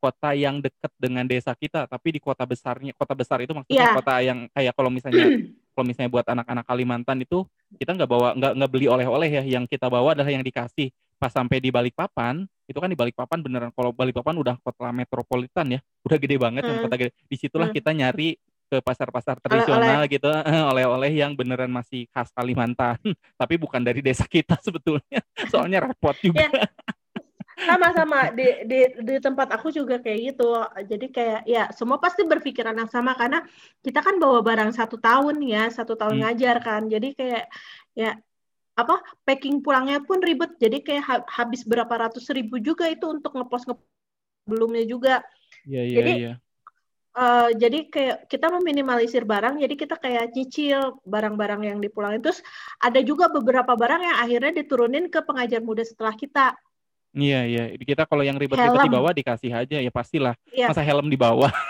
[0.03, 3.97] kota yang dekat dengan desa kita, tapi di kota besarnya, kota besar itu maksudnya Iya.
[3.97, 5.25] kota yang kayak kalau misalnya
[5.73, 7.49] kalau misalnya buat anak-anak Kalimantan itu
[7.81, 10.93] kita nggak bawa nggak nggak beli oleh-oleh ya, yang kita bawa adalah yang dikasih.
[11.17, 15.81] Pas sampai di Balikpapan, itu kan di Balikpapan beneran kalau Balikpapan udah kota metropolitan ya,
[16.05, 16.85] udah gede banget kan Hmm.
[16.85, 17.11] kota gede.
[17.25, 17.77] Di situlah Hmm.
[17.81, 18.37] kita nyari
[18.75, 22.99] ke pasar-pasar tradisional gitu, eh, oleh-oleh yang beneran masih khas Kalimantan,
[23.41, 25.23] tapi bukan dari desa kita sebetulnya.
[25.53, 26.43] Soalnya repot juga.
[26.43, 26.51] Ya,
[27.71, 30.51] sama-sama di, di di tempat aku juga kayak gitu.
[30.91, 33.47] Jadi kayak ya semua pasti berpikiran yang sama karena
[33.79, 36.23] kita kan bawa barang satu tahun ya, satu tahun Hmm.
[36.27, 36.83] ngajar kan.
[36.91, 37.45] Jadi kayak
[37.95, 38.19] ya
[38.75, 40.59] apa packing pulangnya pun ribet.
[40.59, 43.77] Jadi kayak ha- habis berapa ratus ribu juga itu untuk ngepost nge
[44.51, 45.23] belumnya juga.
[45.65, 46.33] Iya, iya, Jadi iya.
[47.15, 52.21] Eh, jadi kayak kita meminimalisir barang, jadi kita kayak cicil barang-barang yang dipulangin.
[52.21, 52.43] Terus
[52.79, 56.55] ada juga beberapa barang yang akhirnya diturunin ke pengajar muda setelah kita.
[57.15, 57.65] Iya, iya.
[57.79, 58.87] Kita kalau yang ribet-ribet Helm.
[58.91, 60.35] di bawah dikasih aja ya pastilah.
[60.51, 61.51] Ya, Masa helm di bawah?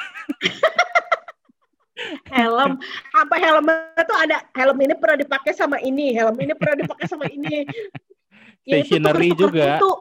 [2.35, 2.77] helm
[3.15, 7.27] apa helmnya tuh ada helm ini pernah dipakai sama ini helm ini pernah dipakai sama
[7.31, 7.65] ini
[8.65, 9.69] Ya, itu Stationery tuker-tuker juga.
[9.77, 9.93] kutu.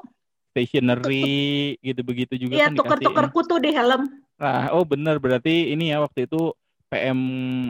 [0.56, 1.36] Stationery
[1.84, 3.36] gitu begitu juga Iya kan tuker-tuker dikasih.
[3.36, 4.02] kutu di helm
[4.44, 5.16] Nah, oh bener.
[5.24, 6.52] Berarti ini ya waktu itu
[6.92, 7.20] PM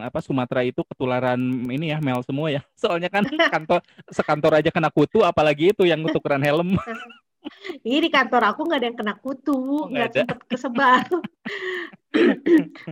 [0.02, 1.38] apa Sumatera itu ketularan
[1.70, 2.66] ini ya Mel semua ya.
[2.82, 6.74] Soalnya kan kantor sekantor aja kena kutu apalagi itu yang tukeran helm.
[7.88, 11.06] ini di kantor aku nggak ada yang kena kutu nggak sempet kesebar.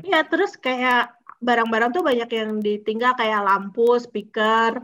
[0.02, 1.13] Ya terus kayak
[1.46, 4.82] barang-barang tuh banyak yang ditinggal kayak lampu speaker.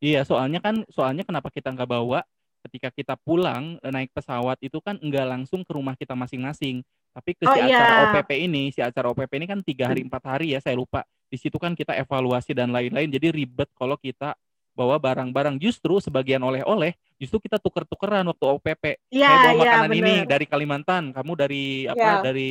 [0.00, 2.24] Iya, soalnya kan soalnya kenapa kita nggak bawa
[2.66, 6.82] ketika kita pulang eh, naik pesawat itu kan nggak langsung ke rumah kita masing-masing,
[7.14, 7.78] tapi ke Oh, si iya.
[7.80, 11.06] acara OPP ini, si acara OPP ini kan tiga hari empat hari ya, saya lupa.
[11.26, 14.34] Di situ kan kita evaluasi dan lain-lain, jadi ribet kalau kita
[14.76, 15.56] bawa barang-barang.
[15.56, 18.84] Justru sebagian oleh-oleh, justru kita tuker-tukeran waktu OPP.
[19.08, 20.28] Iya, Saya bawa iya, makanan ini bener.
[20.28, 21.96] dari Kalimantan, kamu dari apa?
[21.96, 22.14] Iya.
[22.20, 22.50] Dari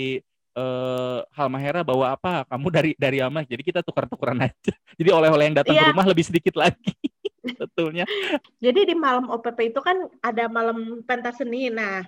[0.55, 2.47] eh Halmahera bawa apa?
[2.47, 3.43] Kamu dari dari Amas.
[3.45, 4.73] Jadi kita tukar-tukeran aja.
[4.99, 5.91] Jadi oleh-oleh yang datang ke Iya.
[5.91, 6.95] rumah lebih sedikit lagi.
[7.59, 8.07] Betulnya.
[8.63, 11.69] Jadi di malam OPP itu kan ada malam pentas seni.
[11.69, 12.01] Nah,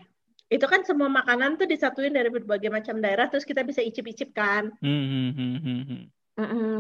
[0.48, 4.72] itu kan semua makanan tuh disatuin dari berbagai macam daerah, terus kita bisa icip-icip kan.
[4.80, 6.04] Hmm, hmm, hmm, hmm, hmm.
[6.38, 6.78] Mm-mm.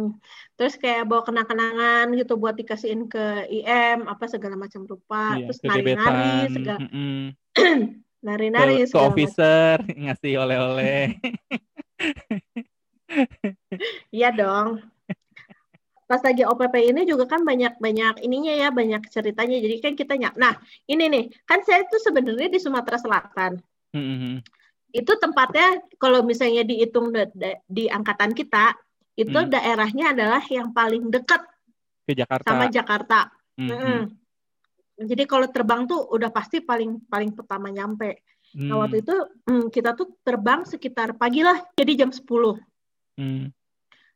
[0.54, 5.60] Terus kayak bawa kenang-kenangan gitu buat dikasihin ke IM apa segala macam rupa, Iya, terus
[5.66, 7.18] nari-nari segala mm-mm.
[8.28, 9.12] nari-nari Ke, ke segala macam.
[9.16, 11.04] officer ngasih oleh-oleh.
[14.12, 14.84] Iya dong.
[16.04, 19.60] Pas lagi OPP ini juga kan banyak-banyak ininya ya, banyak ceritanya.
[19.60, 20.36] Jadi kan kita nyak.
[20.36, 23.60] Nah, ini nih, kan saya tuh sebenarnya di Sumatera Selatan.
[23.92, 24.36] Hmm, hmm, hmm.
[24.90, 28.72] Itu tempatnya kalau misalnya dihitung da- da- di angkatan kita,
[29.16, 29.52] itu Hmm.
[29.52, 31.44] daerahnya adalah yang paling dekat
[32.08, 32.48] Ke Jakarta.
[32.48, 33.20] sama Jakarta.
[33.58, 34.00] Hmm, Mm-mm.
[34.98, 35.06] Hmm.
[35.06, 38.26] Jadi kalau terbang tuh udah pasti paling paling pertama nyampe.
[38.58, 42.56] Nah, Hmm, waktu itu mm, kita tuh terbang sekitar pagi lah, jadi jam 10.
[43.20, 43.52] hmm,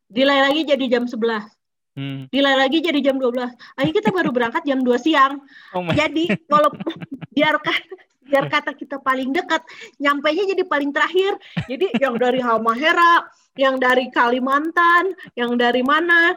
[0.08, 1.46] Delay lagi jadi jam 11.
[1.94, 2.32] hmm.
[2.32, 3.52] Delay lagi jadi jam 12.
[3.76, 5.36] Akhirnya kita baru berangkat jam 2 siang.
[5.76, 5.92] Oh my.
[5.92, 6.72] Jadi kalau
[7.28, 7.86] biar ka-
[8.24, 9.60] biar kata kita paling dekat,
[10.00, 11.36] nyampainya jadi paling terakhir.
[11.68, 13.28] Jadi yang dari Halmahera,
[13.60, 16.32] yang dari Kalimantan, yang dari mana,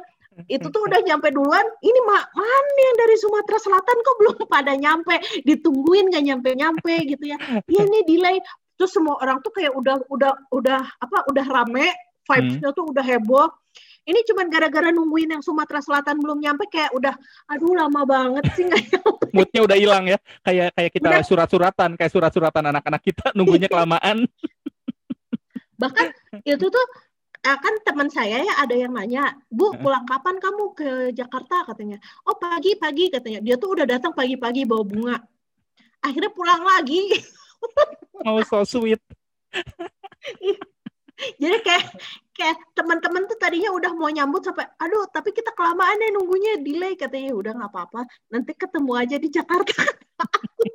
[0.51, 1.63] itu tuh udah nyampe duluan.
[1.79, 5.15] Ini mah mana yang dari Sumatera Selatan kok belum pada nyampe?
[5.47, 7.37] Ditungguin gak nyampe-nyampe gitu ya.
[7.65, 8.37] Iya nih delay.
[8.75, 11.87] Terus semua orang tuh kayak udah udah udah apa udah rame,
[12.27, 13.47] vibes-nya tuh udah heboh.
[14.05, 17.15] Ini cuman gara-gara nungguin yang Sumatera Selatan belum nyampe kayak udah
[17.49, 19.25] aduh lama banget sih nggak nyampe.
[19.35, 20.17] Moodnya udah hilang ya.
[20.45, 21.23] Kayak kayak kita Udah.
[21.25, 24.27] surat-suratan, kayak surat-suratan anak-anak kita nunggunya kelamaan.
[25.75, 26.07] Bahkan
[26.45, 26.85] itu tuh
[27.45, 32.01] eh, kan teman saya ya ada yang nanya, Bu pulang kapan kamu ke Jakarta katanya.
[32.25, 33.39] Oh pagi-pagi katanya.
[33.45, 35.17] Dia tuh udah datang pagi-pagi bawa bunga.
[36.01, 37.01] Akhirnya pulang lagi.
[38.25, 39.01] Oh so sweet.
[41.41, 41.86] Jadi kayak
[42.31, 46.93] kayak teman-teman tuh tadinya udah mau nyambut sampai, aduh tapi kita kelamaan deh nunggunya delay
[46.95, 47.31] katanya.
[47.31, 49.75] "Ya Udah nggak apa-apa, nanti ketemu aja di Jakarta.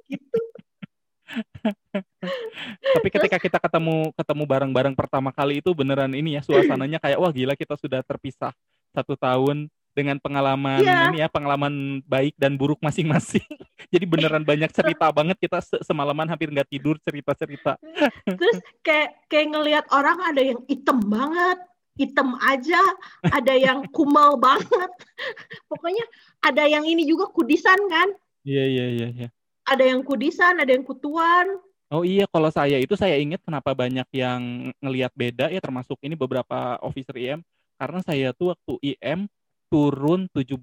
[2.80, 7.30] Tapi ketika kita ketemu ketemu bareng-bareng pertama kali itu beneran ini ya suasananya kayak wah
[7.30, 8.52] gila kita sudah terpisah
[8.90, 11.10] satu tahun dengan pengalaman Iya.
[11.10, 13.42] ini ya pengalaman baik dan buruk masing-masing.
[13.92, 17.74] Jadi beneran banyak cerita banget kita se- semalaman hampir nggak tidur cerita-cerita.
[18.38, 21.58] Terus kayak kayak ngelihat orang ada yang hitam banget,
[21.98, 22.78] hitam aja,
[23.26, 24.90] ada yang kumal banget.
[25.66, 26.06] Pokoknya
[26.38, 28.14] ada yang ini juga kudisan kan?
[28.46, 29.28] Iya iya iya iya.
[29.70, 31.46] Ada yang kudisan, ada yang kutuan.
[31.90, 36.14] Oh iya kalau saya itu saya ingat kenapa banyak yang ngelihat beda ya termasuk ini
[36.14, 37.42] beberapa officer IM
[37.78, 39.26] karena saya tuh waktu IM
[39.70, 40.54] turun 17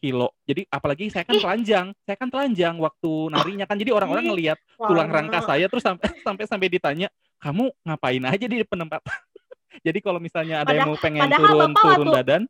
[0.00, 0.30] kilo.
[0.46, 3.76] Jadi apalagi saya kan telanjang, saya kan telanjang waktu narinya kan.
[3.78, 4.30] Jadi orang-orang Ih.
[4.30, 7.08] ngelihat tulang rangka saya terus sampai sampai sampai ditanya,
[7.38, 9.06] "Kamu ngapain aja di penempatan?"
[9.86, 12.42] Jadi kalau misalnya ada yang mau pengen turun turun waktu- badan,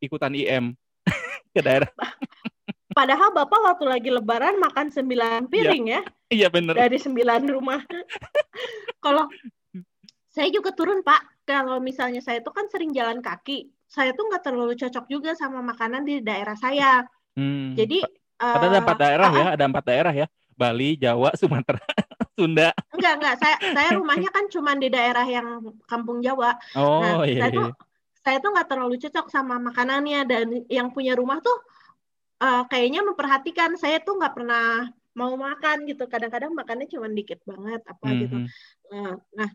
[0.00, 0.64] ikutan IM
[1.54, 1.88] ke daerah.
[2.94, 6.78] Padahal Bapak waktu lagi lebaran makan sembilan piring ya Iya bener.
[6.78, 7.82] dari sembilan rumah.
[9.04, 9.26] Kalau
[10.30, 14.42] saya juga turun Pak, kalau misalnya saya tuh kan sering jalan kaki, saya tuh nggak
[14.42, 17.06] terlalu cocok juga sama makanan di daerah saya.
[17.38, 17.78] Hmm.
[17.78, 18.02] Jadi
[18.34, 20.26] Padahal ada eh, empat daerah ah, ya, ada empat daerah ya.
[20.54, 21.82] Bali, Jawa, Sumatera,
[22.34, 22.70] Sunda.
[22.90, 23.34] Enggak, enggak.
[23.38, 26.58] Saya saya rumahnya kan cuma di daerah yang Kampung Jawa.
[26.74, 27.46] Oh Nah, iya.
[27.46, 27.74] saya tuh iya.
[28.24, 31.54] saya tuh nggak terlalu cocok sama makanannya dan yang punya rumah tuh
[32.40, 33.76] eh, kayaknya memperhatikan.
[33.78, 36.10] Saya tuh nggak pernah mau makan gitu.
[36.10, 38.36] Kadang-kadang makannya cuma dikit banget apa gitu.
[38.42, 38.48] Mhm.
[38.90, 39.50] Nah, nah,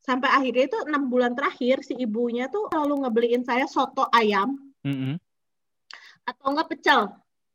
[0.00, 5.18] sampai akhirnya itu enam bulan terakhir si ibunya tuh selalu ngebeliin saya soto ayam Mhm.
[6.24, 7.10] atau enggak pecel.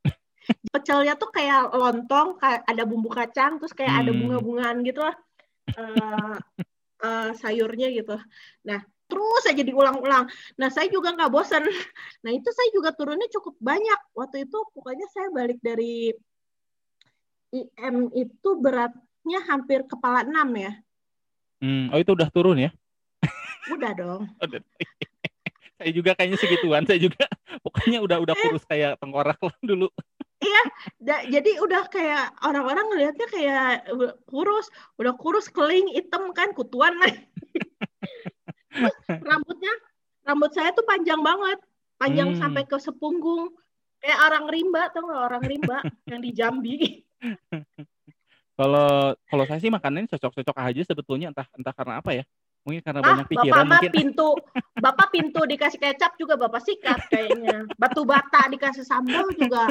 [0.73, 4.19] Pecelnya tuh kayak lontong, kayak ada bumbu kacang, terus kayak ada Hmm.
[4.19, 5.15] bunga-bungaan gitu lah.
[5.73, 6.35] Eh,
[7.01, 8.15] eh, sayurnya gitu.
[8.67, 10.25] Nah, terus aja diulang-ulang.
[10.57, 11.63] Nah, saya juga nggak bosan.
[12.25, 13.99] Nah, itu saya juga turunnya cukup banyak.
[14.17, 16.09] Waktu itu pokoknya saya balik dari
[17.53, 20.73] IM itu beratnya hampir kepala 6 ya.
[21.61, 22.71] Hmm, Oh itu udah turun ya?
[23.71, 24.21] Udah dong.
[24.43, 24.61] Udah.
[25.77, 26.83] saya juga kayaknya segituan.
[26.89, 27.29] Saya juga
[27.61, 29.87] pokoknya udah udah kurus kayak tengkorak lah dulu.
[31.01, 33.89] Da- jadi udah kayak orang-orang ngelihatnya kayak
[34.29, 34.69] kurus,
[35.01, 37.13] udah kurus, keling, hitam kan, kutuan lah.
[38.75, 39.73] Terus rambutnya,
[40.27, 41.59] rambut saya tuh panjang banget,
[41.95, 42.39] panjang Hmm.
[42.39, 43.55] sampai ke sepunggung,
[44.03, 45.77] kayak orang rimba, tau nggak orang rimba
[46.11, 46.75] yang di Jambi.
[48.55, 52.23] Kalau kalau saya sih makanannya cocok-cocok aja sebetulnya entah entah karena apa ya.
[52.65, 53.91] Mungkin karena Ah, banyak bapak pikiran mah mungkin.
[53.93, 54.29] pintu,
[54.85, 57.69] bapak pintu dikasih kecap juga bapak sikat kayaknya.
[57.77, 59.69] Batu bata dikasih sambal juga,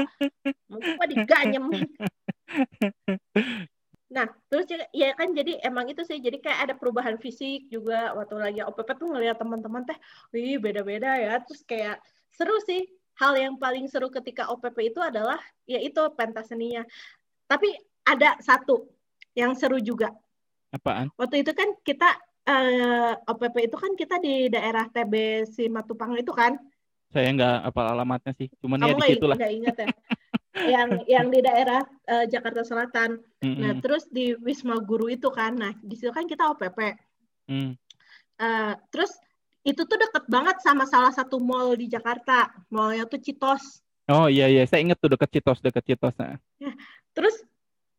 [0.71, 1.67] mungkin pak diganyem.
[4.15, 8.39] Nah, terus ya kan jadi emang itu sih, jadi kayak ada perubahan fisik juga waktu
[8.39, 9.99] lagi OPP tuh ngeliat teman-teman teh,
[10.31, 11.99] wih beda-beda ya, terus kayak
[12.31, 12.87] seru sih.
[13.19, 16.87] Hal yang paling seru ketika OPP itu adalah ya itu pentas seninya.
[17.47, 17.75] Tapi
[18.07, 18.87] ada satu
[19.35, 20.15] yang seru juga.
[20.71, 21.11] Apaan?
[21.15, 22.11] Waktu itu kan kita
[22.47, 26.59] eh, OPP itu kan kita di daerah TB Simatupang itu kan.
[27.15, 28.51] Saya nggak apa alamatnya sih.
[28.59, 29.39] Cuman ya Kamu di nggak situ lah.
[29.47, 29.87] ingat ya?
[30.55, 33.19] yang yang di daerah eh, Jakarta Selatan.
[33.43, 33.83] Nah, Mm-mm.
[33.83, 35.59] terus di Wisma Guru itu kan.
[35.59, 36.79] Nah, di situ kan kita OPP.
[37.51, 37.75] Mm.
[38.39, 39.11] Eh, terus
[39.65, 42.53] itu tuh deket banget sama salah satu mall di Jakarta.
[42.71, 43.83] Mallnya tuh Citos.
[44.05, 46.15] Oh iya iya, saya inget tuh deket Citos, deket Citos.
[46.21, 46.37] Nah.
[47.17, 47.35] Terus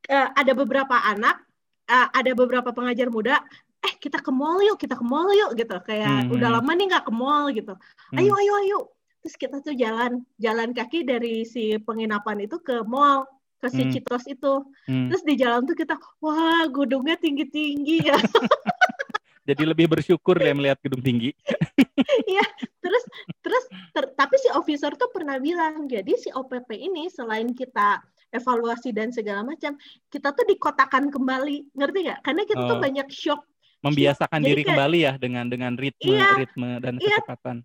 [0.07, 1.41] eh, ada beberapa anak,
[1.89, 3.41] eh, ada beberapa pengajar muda,
[3.81, 5.75] eh kita ke mall yuk, kita ke mall yuk gitu.
[5.81, 6.33] Kayak Hmm.
[6.37, 7.73] udah lama nih nggak ke mall gitu.
[8.13, 8.17] Hmm.
[8.21, 8.79] Ayo ayo ayo.
[9.25, 13.25] Terus kita tuh jalan jalan kaki dari si penginapan itu ke mall
[13.57, 13.89] ke si Hmm.
[13.89, 14.53] Citos itu.
[14.85, 15.09] Hmm.
[15.09, 18.13] Terus di jalan tuh kita, wah gedungnya tinggi-tinggi ya.
[19.49, 21.33] Jadi lebih bersyukur ya melihat gedung tinggi.
[22.85, 23.03] terus
[23.41, 27.97] terus ter- tapi si officer tuh pernah bilang jadi si OPP ini selain kita
[28.29, 29.73] evaluasi dan segala macam
[30.05, 32.83] kita tuh dikotakan kembali ngerti nggak karena kita tuh Oh.
[32.83, 33.41] banyak shock
[33.81, 36.29] Membiasakan Jadi diri kayak- kembali ya dengan dengan ritme Iya.
[36.37, 37.17] ritme dan Iya.
[37.19, 37.57] kecepatan.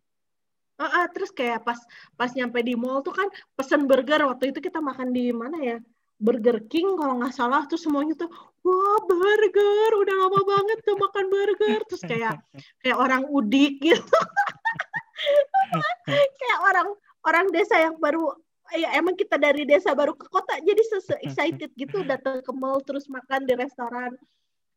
[0.81, 1.77] Ah, ah, terus kayak pas
[2.17, 4.25] pas nyampe di mall tuh kan pesen burger.
[4.25, 5.77] Waktu itu kita makan di mana ya?
[6.17, 7.69] Burger King kalau nggak salah.
[7.69, 8.33] Tuh semuanya tuh
[8.65, 9.91] wah burger.
[10.01, 11.81] Udah lama banget tuh makan burger.
[11.85, 12.41] Terus kayak
[12.81, 14.01] kayak orang udik gitu.
[16.41, 16.89] Kayak orang
[17.29, 18.33] orang desa yang baru
[18.73, 20.81] ya emang kita dari desa baru ke kota jadi
[21.27, 24.17] excited gitu datang ke mall terus makan di restoran.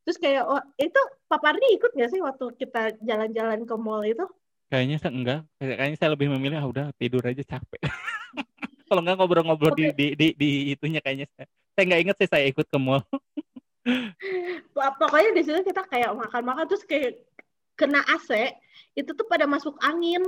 [0.03, 0.99] Terus kayak oh, itu
[1.31, 4.27] Pak Pardi ikut nggak sih waktu kita jalan-jalan ke mall itu
[4.73, 5.39] Kayaknya saya enggak.
[5.61, 7.77] Kayaknya saya lebih memilih ah udah tidur aja capek.
[8.89, 9.93] Kalau enggak ngobrol-ngobrol di, Oke.
[9.93, 11.45] di, di, di itunya kayaknya saya.
[11.77, 13.05] Saya nggak inget sih saya ikut ke mall.
[14.73, 17.21] Pok- pokoknya di situ kita kayak makan-makan terus kayak
[17.77, 18.55] kena AC
[18.97, 20.23] itu tuh pada masuk angin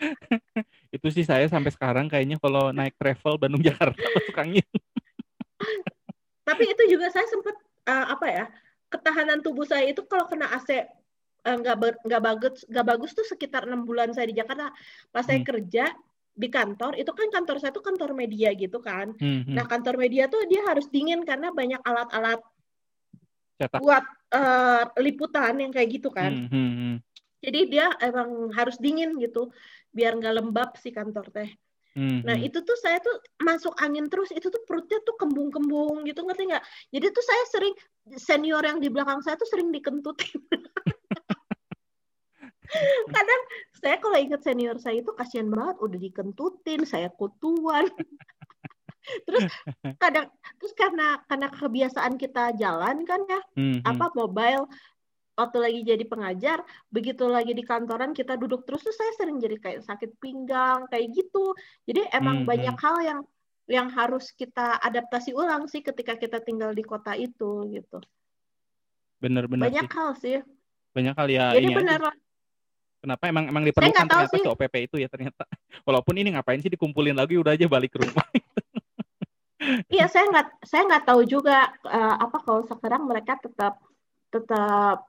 [0.96, 4.64] Itu sih saya sampai sekarang kayaknya kalau naik travel Bandung Jakarta masuk angin.
[6.42, 8.44] tapi itu juga saya sempat eh, apa ya
[8.88, 10.88] ketahanan tubuh saya itu kalau kena AC
[11.42, 14.70] nggak ber- nggak bagus nggak bagus tuh sekitar enam bulan saya di Jakarta
[15.10, 15.48] pas saya Hmm.
[15.50, 15.90] kerja
[16.32, 19.54] di kantor itu kan kantor saya tuh kantor media gitu kan Hmm, hmm.
[19.58, 22.40] nah kantor media tuh dia harus dingin karena banyak alat-alat
[23.82, 26.96] buat eh, liputan yang kayak gitu kan Hmm, hmm, hmm.
[27.42, 29.50] jadi dia emang harus dingin gitu
[29.92, 31.50] biar nggak lembab si kantor teh
[31.92, 32.48] Hmm, Nah hmm.
[32.48, 36.64] itu tuh saya tuh masuk angin terus, itu tuh perutnya tuh kembung-kembung gitu ngerti nggak?
[36.88, 37.74] Jadi tuh saya sering
[38.16, 40.40] senior yang di belakang saya tuh sering dikentutin.
[43.16, 43.40] kadang
[43.76, 47.88] saya kalau ingat senior saya itu kasihan banget udah dikentutin saya kutuan.
[49.26, 49.50] Terus
[49.98, 50.30] kadang
[50.62, 54.70] terus karena karena kebiasaan kita jalan kan ya hmm, apa mobile
[55.34, 59.58] waktu lagi jadi pengajar begitu lagi di kantoran kita duduk terus tuh saya sering jadi
[59.58, 61.50] kayak sakit pinggang kayak gitu.
[61.82, 62.84] Jadi emang hmm, banyak hmm.
[62.86, 63.20] hal yang
[63.66, 67.98] yang harus kita adaptasi ulang sih ketika kita tinggal di kota itu gitu.
[69.18, 69.96] Bener-bener banyak sih.
[69.98, 70.38] hal sih.
[70.94, 72.00] Banyak hal ya jadi benar
[73.02, 75.42] kenapa emang emang diperlukan ternyata si OPP itu ya ternyata?
[75.86, 78.26] Walaupun ini ngapain sih dikumpulin lagi udah aja balik ke rumah
[79.94, 83.78] iya saya nggak saya nggak tahu juga uh, apa kalau sekarang mereka tetap
[84.30, 85.06] tetap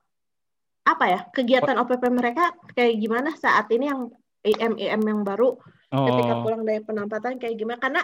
[0.83, 4.11] apa ya kegiatan OPP mereka kayak gimana saat ini yang
[4.43, 5.55] IM IM yang baru
[5.95, 6.05] oh.
[6.11, 7.79] ketika pulang dari penampatan kayak gimana?
[7.79, 8.01] Karena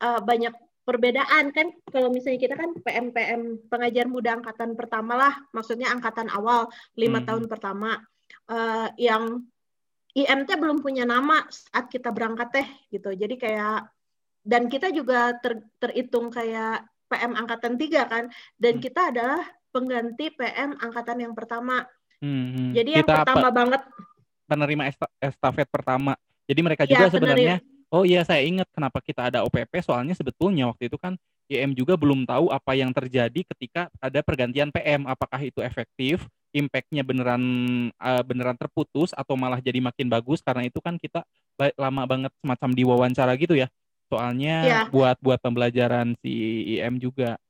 [0.00, 5.34] uh, banyak perbedaan kan kalau misalnya kita kan PM PM pengajar muda angkatan pertama lah
[5.54, 6.66] maksudnya angkatan awal
[6.98, 7.26] lima hmm.
[7.30, 8.02] tahun pertama
[8.50, 9.44] uh, yang
[10.12, 13.88] IMT belum punya nama saat kita berangkat teh gitu jadi kayak
[14.42, 18.28] dan kita juga ter, terhitung kayak PM angkatan tiga kan
[18.58, 18.82] dan hmm.
[18.82, 21.88] kita adalah pengganti PM angkatan yang pertama
[22.20, 22.70] hmm, hmm.
[22.76, 23.82] jadi yang kita pertama apa, banget
[24.44, 24.82] penerima
[25.20, 26.12] estafet pertama
[26.44, 27.92] jadi mereka juga ya, sebenarnya penerima.
[27.94, 31.16] oh iya saya ingat kenapa kita ada OPP soalnya sebetulnya waktu itu kan
[31.48, 37.02] IM juga belum tahu apa yang terjadi ketika ada pergantian PM apakah itu efektif impactnya
[37.02, 37.42] beneran
[37.96, 41.24] uh, beneran terputus atau malah jadi makin bagus karena itu kan kita
[41.76, 43.68] lama banget semacam diwawancara gitu ya
[44.12, 44.80] soalnya ya.
[44.92, 46.32] buat buat pembelajaran si
[46.76, 47.40] IM juga.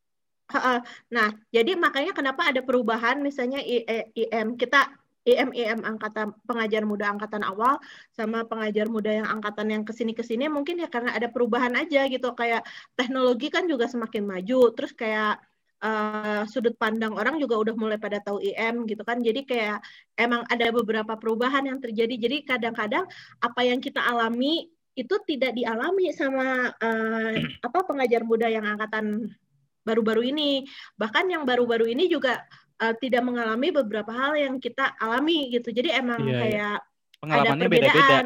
[1.10, 7.46] Nah, jadi makanya kenapa ada perubahan misalnya IM kita IM IM angkatan pengajar muda angkatan
[7.46, 7.78] awal
[8.10, 11.72] sama pengajar muda yang angkatan yang ke sini ke sini mungkin ya karena ada perubahan
[11.78, 12.66] aja gitu kayak
[12.98, 15.38] teknologi kan juga semakin maju terus kayak
[15.82, 19.78] uh, sudut pandang orang juga udah mulai pada tahu IM gitu kan jadi kayak
[20.16, 23.04] emang ada beberapa perubahan yang terjadi jadi kadang-kadang
[23.42, 27.34] apa yang kita alami itu tidak dialami sama uh,
[27.66, 29.32] apa pengajar muda yang angkatan
[29.82, 30.68] baru-baru ini.
[31.00, 32.44] Bahkan yang baru-baru ini juga
[32.80, 35.72] uh, tidak mengalami beberapa hal yang kita alami gitu.
[35.72, 36.40] Jadi emang iya, iya.
[36.40, 37.18] kayak iya.
[37.20, 38.18] pengalamannya beda-beda.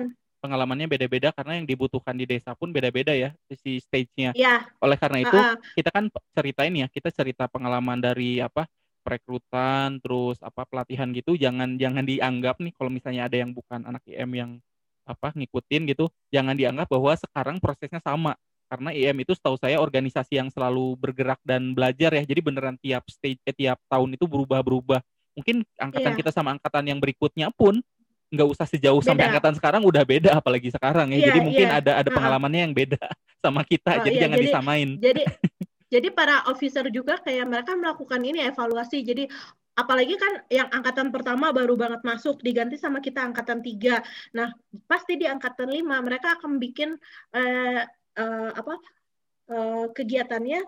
[0.46, 4.30] Pengalamannya beda-beda karena yang dibutuhkan di desa pun beda-beda ya si stage-nya.
[4.38, 4.62] Iya.
[4.78, 5.56] Oleh karena itu uh -uh.
[5.74, 6.06] kita kan
[6.38, 8.70] ceritain ya, kita cerita pengalaman dari apa
[9.06, 14.02] perekrutan terus apa pelatihan gitu jangan jangan dianggap nih kalau misalnya ada yang bukan anak
[14.02, 14.50] IM yang
[15.06, 18.34] apa ngikutin gitu jangan dianggap bahwa sekarang prosesnya sama
[18.66, 23.06] karena IM itu setahu saya organisasi yang selalu bergerak dan belajar ya jadi beneran tiap
[23.06, 24.98] stage eh, tiap tahun itu berubah-berubah
[25.38, 26.18] mungkin angkatan yeah.
[26.18, 27.78] kita sama angkatan yang berikutnya pun
[28.26, 29.08] nggak usah sejauh beda.
[29.12, 31.78] sampai angkatan sekarang udah beda apalagi sekarang ya yeah, jadi mungkin yeah.
[31.78, 32.98] ada ada pengalamannya yang beda
[33.44, 35.22] sama kita oh, jadi yeah, jangan jadi, disamain jadi
[35.94, 39.30] jadi para officer juga kayak mereka melakukan ini evaluasi jadi
[39.76, 44.00] apalagi kan yang angkatan pertama baru banget masuk diganti sama kita angkatan tiga.
[44.32, 44.48] Nah
[44.88, 46.96] pasti di angkatan lima mereka akan bikin
[47.36, 47.84] eh,
[48.16, 48.74] eh, apa
[49.52, 50.64] eh, kegiatannya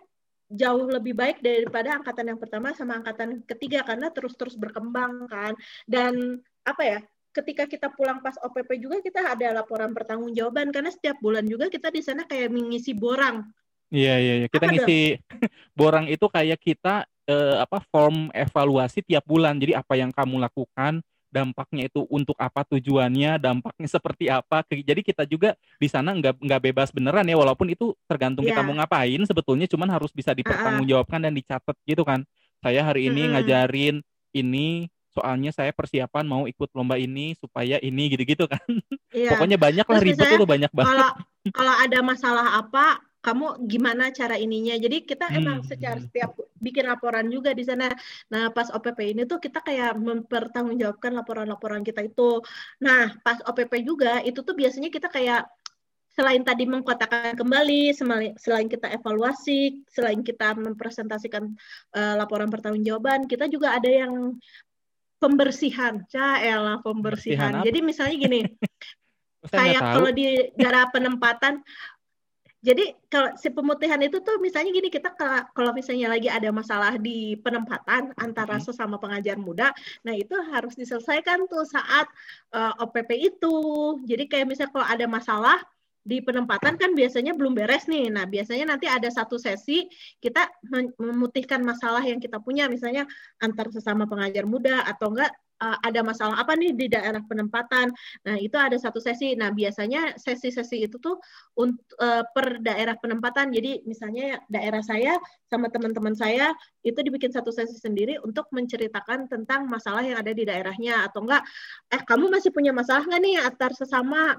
[0.48, 5.52] jauh lebih baik daripada angkatan yang pertama sama angkatan ketiga karena terus-terus berkembang kan
[5.84, 6.98] dan apa ya
[7.32, 11.92] ketika kita pulang pas OPP juga kita ada laporan pertanggungjawaban karena setiap bulan juga kita
[11.92, 13.46] di sana kayak mengisi borang.
[13.88, 14.48] Iya iya, iya.
[14.52, 15.00] kita apa ngisi
[15.78, 19.56] borang itu kayak kita eh, apa form evaluasi tiap bulan.
[19.56, 24.64] Jadi apa yang kamu lakukan, dampaknya itu untuk apa tujuannya, dampaknya seperti apa.
[24.68, 28.56] Jadi kita juga di sana nggak nggak bebas beneran ya, walaupun itu tergantung yeah.
[28.56, 28.68] kita iya.
[28.68, 29.20] mau ngapain.
[29.28, 32.24] Sebetulnya cuman harus bisa dipertanggungjawabkan dan dicatat gitu kan.
[32.60, 33.34] Saya hari ini mm -hmm.
[33.38, 33.96] ngajarin
[34.36, 38.62] ini, soalnya saya persiapan mau ikut lomba ini supaya ini gitu-gitu kan.
[39.08, 39.34] Yeah.
[39.34, 40.92] Pokoknya banyak lah ribet itu banyak banget.
[40.92, 41.10] Kalau
[41.48, 44.78] kalau ada masalah apa kamu gimana cara ininya.
[44.78, 45.38] Jadi kita hmm.
[45.42, 47.90] emang secara setiap bikin laporan juga di sana.
[48.30, 52.40] Nah, pas OPP ini tuh kita kayak mempertanggungjawabkan laporan-laporan kita itu.
[52.80, 55.44] Nah, pas OPP juga itu tuh biasanya kita kayak
[56.18, 57.94] selain tadi mengkotakan kembali,
[58.42, 61.54] selain kita evaluasi, selain kita mempresentasikan
[61.94, 64.34] uh, laporan pertanggungjawaban, kita juga ada yang
[65.18, 66.02] pembersihan.
[66.08, 67.62] Caelah pembersihan.
[67.62, 68.40] pembersihan Jadi misalnya gini,
[69.54, 71.62] kayak kalau di daerah penempatan
[72.58, 75.14] jadi kalau si pemutihan itu tuh misalnya gini kita
[75.54, 78.64] kalau misalnya lagi ada masalah di penempatan antara hmm.
[78.66, 79.70] sesama pengajar muda,
[80.02, 82.10] nah itu harus diselesaikan tuh saat
[82.50, 83.56] uh, eh, OPP itu.
[84.10, 85.58] Jadi kayak misalnya kalau ada masalah
[86.08, 88.08] di penempatan kan biasanya belum beres nih.
[88.08, 89.84] Nah, biasanya nanti ada satu sesi
[90.24, 90.48] kita
[90.96, 93.04] memutihkan masalah yang kita punya misalnya
[93.44, 95.28] antar sesama pengajar muda atau enggak
[95.60, 97.92] uh, ada masalah apa nih di daerah penempatan.
[98.24, 99.34] Nah, itu ada satu sesi.
[99.34, 101.18] Nah, biasanya sesi-sesi itu tuh
[101.58, 103.50] untuk uh, per daerah penempatan.
[103.52, 105.18] Jadi misalnya daerah saya
[105.50, 106.54] sama teman-teman saya
[106.86, 111.42] itu dibikin satu sesi sendiri untuk menceritakan tentang masalah yang ada di daerahnya atau enggak
[111.92, 114.38] eh kamu masih punya masalah nggak nih antar sesama.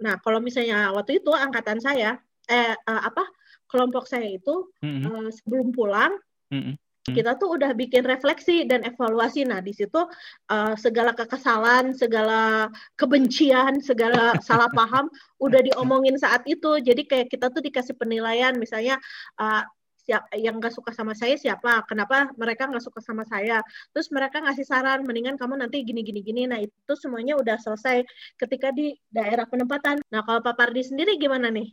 [0.00, 2.18] Nah, kalau misalnya waktu itu angkatan saya
[2.50, 3.22] eh uh, apa
[3.70, 5.02] kelompok saya itu mm -hmm.
[5.06, 6.12] uh, sebelum pulang
[6.50, 6.74] mm -hmm
[7.08, 7.16] Hmm.
[7.16, 9.48] kita tuh udah bikin refleksi dan evaluasi.
[9.48, 10.04] Nah, di situ
[10.52, 12.68] uh, segala kekesalan, segala
[13.00, 15.08] kebencian, segala salah paham
[15.40, 16.76] udah diomongin saat itu.
[16.78, 19.00] Jadi kayak kita tuh dikasih penilaian, misalnya
[19.40, 19.64] uh,
[20.10, 23.62] siap yang nggak suka sama saya siapa, kenapa mereka nggak suka sama saya.
[23.94, 26.50] Terus mereka ngasih saran, mendingan kamu nanti gini gini gini.
[26.50, 28.02] Nah itu semuanya udah selesai
[28.34, 30.02] ketika di daerah penempatan.
[30.10, 31.70] Nah kalau Pak Pardi sendiri gimana nih?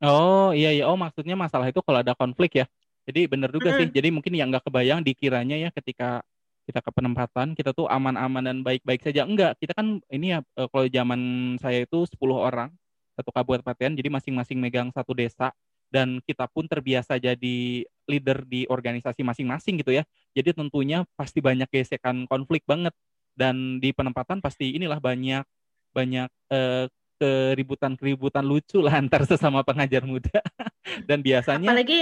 [0.00, 2.66] Oh iya iya, oh maksudnya masalah itu kalau ada konflik ya?
[3.04, 3.84] Jadi bener juga sih.
[3.92, 6.24] Jadi mungkin yang nggak kebayang dikiranya ya ketika
[6.64, 9.28] kita ke penempatan kita tuh aman-aman dan baik-baik saja.
[9.28, 11.20] Enggak, kita kan ini ya eh, kalau zaman
[11.60, 12.72] saya itu 10 orang
[13.18, 15.50] satu kabupaten jadi masing-masing megang satu desa
[15.88, 20.04] dan kita pun terbiasa jadi leader di organisasi masing-masing gitu ya.
[20.36, 22.92] Jadi tentunya pasti banyak gesekan konflik banget
[23.36, 25.44] dan di penempatan pasti inilah banyak
[25.92, 26.86] banyak eh,
[27.18, 30.38] keributan-keributan lucu lah antar sesama pengajar muda
[31.08, 32.00] dan biasanya apalagi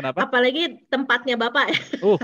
[0.00, 0.24] Kenapa?
[0.24, 1.80] Apalagi tempatnya Bapak ya.
[2.00, 2.16] Uh,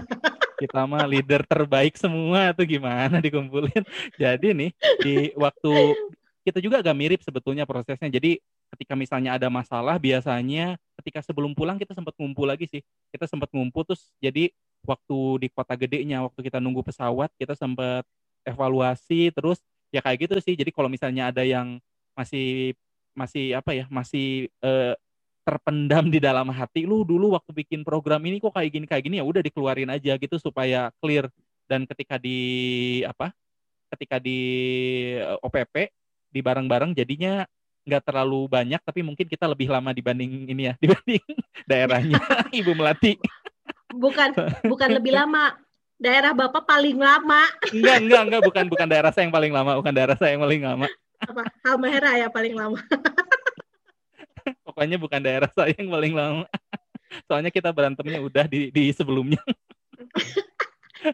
[0.56, 3.84] kita mah leader terbaik semua tuh gimana dikumpulin.
[4.16, 4.70] Jadi nih
[5.04, 5.92] di waktu
[6.40, 8.08] kita juga agak mirip sebetulnya prosesnya.
[8.08, 8.40] Jadi
[8.74, 12.82] ketika misalnya ada masalah biasanya ketika sebelum pulang kita sempat ngumpul lagi sih.
[13.12, 14.50] Kita sempat ngumpul terus jadi
[14.86, 18.06] waktu di kota gedenya waktu kita nunggu pesawat kita sempat
[18.46, 20.54] evaluasi terus ya kayak gitu sih.
[20.58, 21.78] Jadi kalau misalnya ada yang
[22.16, 22.74] masih
[23.16, 24.92] masih apa ya masih uh,
[25.46, 29.16] terpendam di dalam hati lu dulu waktu bikin program ini kok kayak gini kayak gini
[29.22, 31.30] ya udah dikeluarin aja gitu supaya clear
[31.70, 32.38] dan ketika di
[33.06, 33.30] apa
[33.94, 34.38] ketika di
[35.22, 35.94] eh, OPP
[36.34, 37.46] di bareng-bareng jadinya
[37.86, 41.22] nggak terlalu banyak tapi mungkin kita lebih lama dibanding ini ya dibanding
[41.64, 42.18] daerahnya.
[42.58, 43.14] Ibu Melati.
[43.94, 44.34] Bukan
[44.66, 45.54] bukan lebih lama.
[45.96, 47.48] Daerah Bapak paling lama.
[47.72, 49.72] Enggak enggak enggak bukan bukan daerah saya yang paling lama.
[49.80, 50.86] Bukan daerah saya yang paling lama.
[51.24, 51.42] Apa?
[51.64, 52.76] Halmahera ya paling lama.
[54.66, 56.44] Pokoknya bukan daerah saya yang paling lama.
[57.24, 59.40] Soalnya kita berantemnya udah di, di sebelumnya.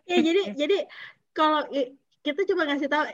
[0.09, 0.89] ya jadi jadi
[1.31, 1.63] kalau
[2.27, 3.05] kita coba ngasih tahu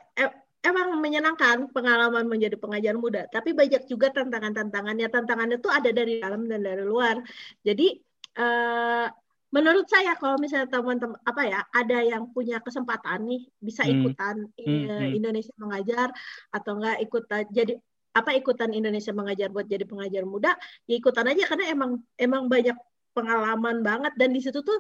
[0.69, 5.09] emang menyenangkan pengalaman menjadi pengajar muda, tapi banyak juga tantangan-tantangannya.
[5.09, 7.19] Tantangannya tuh ada dari dalam dan dari luar.
[7.65, 7.97] Jadi
[8.39, 9.09] uh,
[9.49, 13.93] menurut saya kalau misalnya teman-teman apa ya ada yang punya kesempatan nih bisa hmm.
[13.97, 14.85] ikutan hmm.
[14.93, 15.11] Hmm.
[15.17, 16.09] Indonesia mengajar
[16.53, 17.73] atau enggak ikutan jadi
[18.13, 20.53] apa ikutan Indonesia mengajar buat jadi pengajar muda
[20.85, 22.77] ya ikutan aja karena emang emang banyak
[23.17, 24.79] pengalaman banget dan di situ tuh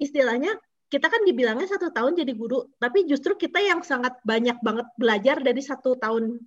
[0.00, 0.56] istilahnya
[0.90, 5.38] kita kan dibilangnya satu tahun jadi guru tapi justru kita yang sangat banyak banget belajar
[5.38, 6.42] dari satu tahun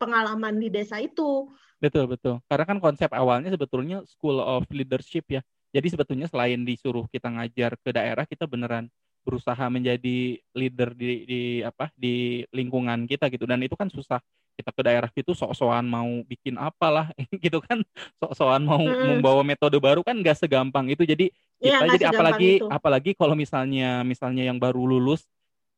[0.00, 1.46] pengalaman di desa itu.
[1.78, 2.42] Betul betul.
[2.50, 5.44] Karena kan konsep awalnya sebetulnya school of leadership ya.
[5.70, 8.90] Jadi sebetulnya selain disuruh kita ngajar ke daerah kita beneran
[9.22, 13.46] berusaha menjadi leader di, di apa di lingkungan kita gitu.
[13.46, 14.18] Dan itu kan susah
[14.54, 17.10] kita ke daerah itu sok-sokan mau bikin apalah
[17.44, 17.80] gitu kan.
[18.20, 19.18] Sok-sokan mau hmm.
[19.18, 21.02] membawa metode baru kan gak segampang itu.
[21.04, 22.66] Jadi iya, kita ya, jadi apalagi itu.
[22.68, 25.24] apalagi kalau misalnya misalnya yang baru lulus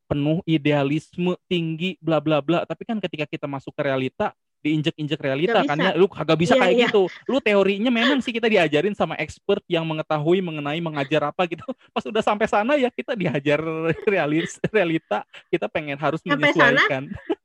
[0.04, 2.62] penuh idealisme tinggi bla bla bla.
[2.68, 5.92] Tapi kan ketika kita masuk ke realita diinjek-injek realita kan ya.
[5.92, 6.88] Lu kagak bisa yeah, kayak yeah.
[6.88, 7.02] gitu.
[7.28, 11.60] Lu teorinya memang sih kita diajarin sama expert yang mengetahui mengenai mengajar apa gitu.
[11.94, 13.60] Pas udah sampai sana ya kita diajar
[14.12, 15.28] realis realita.
[15.52, 17.12] Kita pengen harus sampai menyesuaikan.
[17.12, 17.43] sana,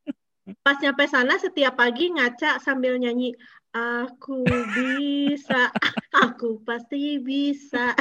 [0.63, 3.35] pas nyampe sana setiap pagi ngaca sambil nyanyi
[3.73, 5.69] aku bisa
[6.25, 7.93] aku pasti bisa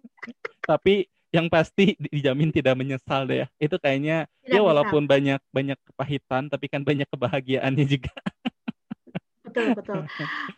[0.70, 3.46] tapi yang pasti dijamin tidak menyesal deh ya.
[3.58, 5.12] Itu kayaknya tidak ya walaupun bisa.
[5.18, 8.14] banyak banyak kepahitan tapi kan banyak kebahagiaannya juga.
[9.42, 10.06] Betul betul.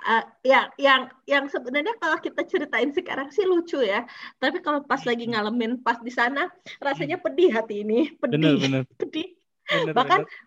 [0.04, 4.04] Uh, ya yang yang sebenarnya kalau kita ceritain sekarang sih lucu ya.
[4.36, 8.82] Tapi kalau pas lagi ngalamin pas di sana rasanya pedih hati ini pedih bener, bener.
[9.00, 9.32] pedih.
[9.66, 10.44] Bener, bahkan bener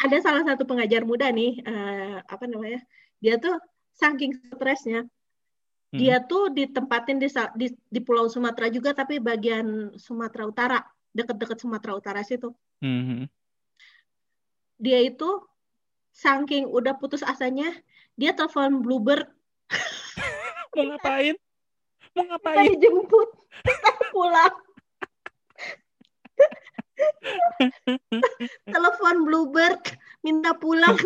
[0.00, 2.80] ada salah satu pengajar muda nih uh, apa namanya
[3.20, 3.52] dia tuh
[3.92, 5.04] saking stresnya
[5.92, 5.98] hmm.
[6.00, 10.80] dia tuh ditempatin di, di di Pulau Sumatera juga tapi bagian Sumatera Utara
[11.12, 12.54] deket-deket Sumatera Utara situ.
[12.80, 13.28] Hmm.
[14.80, 15.28] dia itu
[16.16, 17.68] saking udah putus asanya
[18.16, 19.28] dia telepon Bluebird.
[20.72, 21.36] Mau ngapain?
[22.16, 22.72] Mau ngapain?
[22.72, 23.28] dijemput
[24.16, 24.54] pulang
[28.72, 29.82] telepon Bluebird
[30.24, 30.96] minta pulang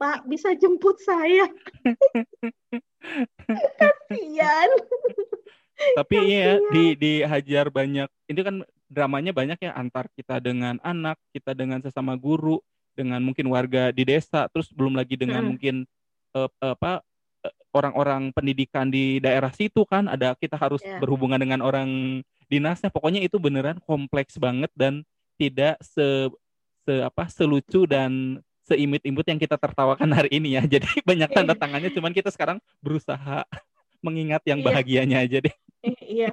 [0.00, 1.48] Pak bisa jemput saya
[3.76, 4.70] kasihan
[5.76, 8.08] Tapi iya di dihajar banyak.
[8.32, 12.64] Ini kan dramanya banyak ya antar kita dengan anak, kita dengan sesama guru,
[12.96, 15.48] dengan mungkin warga di desa, terus belum lagi dengan hmm.
[15.52, 15.84] mungkin
[16.32, 17.04] uh, apa
[17.76, 20.98] orang-orang pendidikan di daerah situ kan ada kita harus yeah.
[20.98, 25.02] berhubungan dengan orang dinasnya pokoknya itu beneran kompleks banget dan
[25.36, 26.30] tidak se,
[26.86, 31.60] se apa selucu dan seimit-imit yang kita tertawakan hari ini ya jadi banyak tanda iya.
[31.60, 33.46] tangannya cuman kita sekarang berusaha
[34.04, 34.66] mengingat yang iya.
[34.66, 35.54] bahagianya aja deh
[36.18, 36.30] iya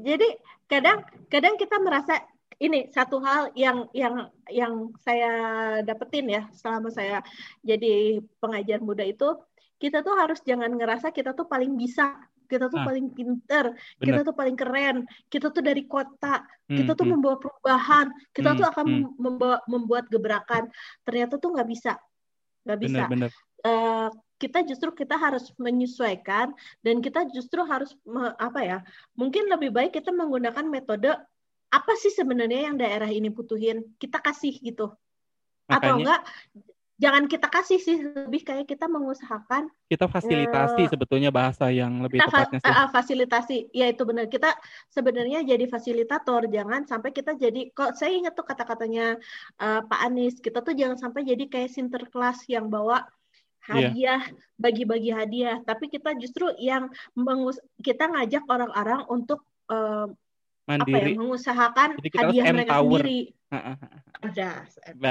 [0.00, 0.28] jadi
[0.68, 2.20] kadang kadang kita merasa
[2.62, 5.32] ini satu hal yang yang yang saya
[5.82, 7.24] dapetin ya selama saya
[7.64, 9.34] jadi pengajar muda itu
[9.82, 12.14] kita tuh harus jangan ngerasa kita tuh paling bisa
[12.52, 14.04] kita tuh ah, paling pinter, bener.
[14.04, 14.96] kita tuh paling keren,
[15.32, 17.16] kita tuh dari kota, hmm, kita tuh hmm.
[17.16, 19.08] membawa perubahan, kita hmm, tuh akan hmm.
[19.16, 20.68] membawa, membuat gebrakan.
[21.08, 21.96] Ternyata tuh nggak bisa,
[22.68, 23.02] nggak bisa.
[23.08, 23.30] Bener, bener.
[23.64, 26.50] Uh, kita justru kita harus menyesuaikan
[26.82, 28.78] dan kita justru harus me, apa ya?
[29.16, 31.14] Mungkin lebih baik kita menggunakan metode
[31.72, 34.92] apa sih sebenarnya yang daerah ini butuhin, kita kasih gitu.
[35.70, 36.20] Makanya, Atau enggak
[37.02, 42.22] jangan kita kasih sih lebih kayak kita mengusahakan kita fasilitasi uh, sebetulnya bahasa yang lebih
[42.22, 42.70] tepatnya sih.
[42.70, 44.54] Uh, fasilitasi ya itu benar kita
[44.94, 49.18] sebenarnya jadi fasilitator jangan sampai kita jadi kok saya ingat tuh kata-katanya
[49.58, 53.02] uh, Pak Anies kita tuh jangan sampai jadi kayak sinterklas yang bawa
[53.74, 53.90] iya.
[53.90, 54.22] hadiah
[54.54, 55.18] bagi-bagi yeah.
[55.18, 56.86] hadiah tapi kita justru yang
[57.18, 59.42] mengus kita ngajak orang-orang untuk
[59.74, 60.06] uh,
[60.72, 60.96] mandiri.
[60.96, 63.20] Apa ya, mengusahakan Jadi kita hadiah mereka sendiri.
[64.22, 64.50] Ada.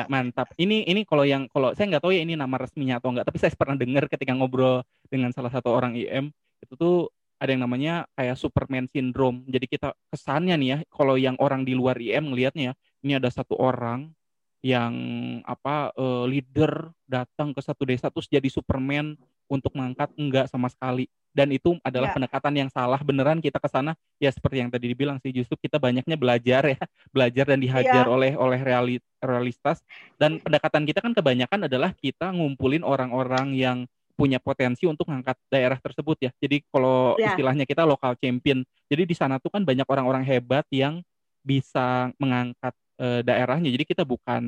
[0.09, 0.47] Mantap.
[0.57, 3.38] Ini ini kalau yang kalau saya nggak tahu ya ini nama resminya atau enggak, tapi
[3.38, 4.82] saya pernah dengar ketika ngobrol
[5.12, 7.09] dengan salah satu orang IM itu tuh
[7.41, 9.41] ada yang namanya kayak Superman syndrome.
[9.49, 13.30] Jadi kita kesannya nih ya, kalau yang orang di luar IM ngelihatnya ya, ini ada
[13.34, 14.14] satu orang
[14.62, 14.93] yang
[15.41, 19.18] apa uh, leader datang ke satu desa terus jadi Superman
[19.49, 22.16] untuk mengangkat enggak sama sekali dan itu adalah ya.
[22.16, 25.80] pendekatan yang salah beneran kita ke sana ya seperti yang tadi dibilang sih justru kita
[25.80, 26.80] banyaknya belajar ya
[27.16, 28.12] belajar dan dihajar ya.
[28.12, 29.82] oleh oleh reali, realitas
[30.22, 33.78] dan pendekatan kita kan kebanyakan adalah kita ngumpulin orang-orang yang
[34.14, 37.34] punya potensi untuk mengangkat daerah tersebut ya jadi kalau ya.
[37.34, 41.01] istilahnya kita lokal champion jadi di sana tuh kan banyak orang-orang hebat yang
[41.41, 43.73] bisa mengangkat uh, daerahnya.
[43.73, 44.43] Jadi kita bukan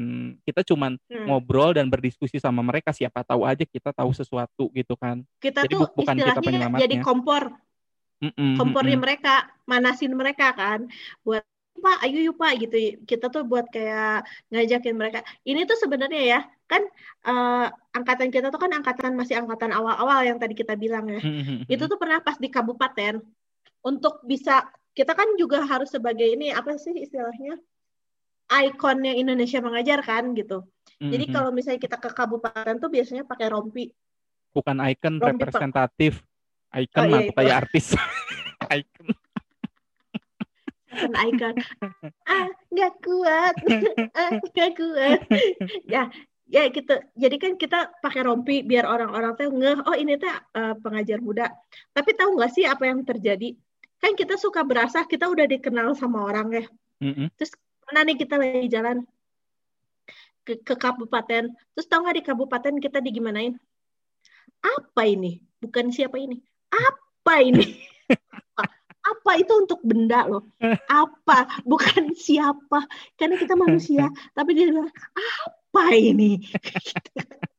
[0.45, 1.25] kita cuman hmm.
[1.25, 5.25] ngobrol dan berdiskusi sama mereka siapa tahu aja kita tahu sesuatu gitu kan.
[5.41, 6.83] Kita jadi tuh bu bukan kita penyelamatnya.
[6.85, 7.49] jadi kompor.
[8.23, 9.03] Mm -mm, kompornya mm -mm.
[9.03, 9.35] mereka,
[9.67, 10.87] manasin mereka kan
[11.27, 11.43] buat
[11.73, 13.03] Pak, ayo yuk Pak gitu.
[13.03, 15.19] Kita tuh buat kayak ngajakin mereka.
[15.43, 16.39] Ini tuh sebenarnya ya,
[16.71, 16.79] kan
[17.27, 21.19] uh, angkatan kita tuh kan angkatan masih angkatan awal-awal yang tadi kita bilang ya.
[21.73, 23.19] Itu tuh pernah pas di kabupaten
[23.83, 27.59] untuk bisa kita kan juga harus sebagai ini apa sih istilahnya?
[28.53, 30.61] Ikonnya Indonesia mengajar kan gitu.
[31.01, 31.11] Mm-hmm.
[31.11, 33.89] Jadi kalau misalnya kita ke kabupaten tuh biasanya pakai rompi.
[34.53, 36.21] Bukan ikon representatif.
[36.73, 37.85] Icon oh, mah iya, kayak artis.
[38.77, 39.07] icon.
[40.93, 41.55] Bukan icon.
[42.29, 43.55] ah, nggak kuat.
[44.21, 45.19] ah, nggak kuat.
[45.89, 46.09] ya,
[46.49, 46.95] ya gitu.
[47.17, 51.49] Jadi kan kita pakai rompi biar orang-orang tuh ngeh, oh ini tuh uh, pengajar muda.
[51.93, 53.53] Tapi tahu nggak sih apa yang terjadi?
[54.01, 56.65] Kan kita suka berasa kita udah dikenal sama orang ya.
[57.01, 57.27] Mm-hmm.
[57.37, 57.53] Terus
[57.93, 59.05] mana nih kita lagi jalan
[60.41, 61.53] ke, ke kabupaten.
[61.77, 63.53] Terus tahu nggak di kabupaten kita digimanain?
[64.65, 65.45] Apa ini?
[65.61, 66.41] Bukan siapa ini.
[66.73, 67.77] Apa ini?
[69.13, 70.49] Apa itu untuk benda loh?
[70.89, 71.61] Apa?
[71.61, 72.81] Bukan siapa.
[73.13, 74.09] Karena kita manusia.
[74.35, 74.89] Tapi dia bilang
[75.73, 76.37] apa ini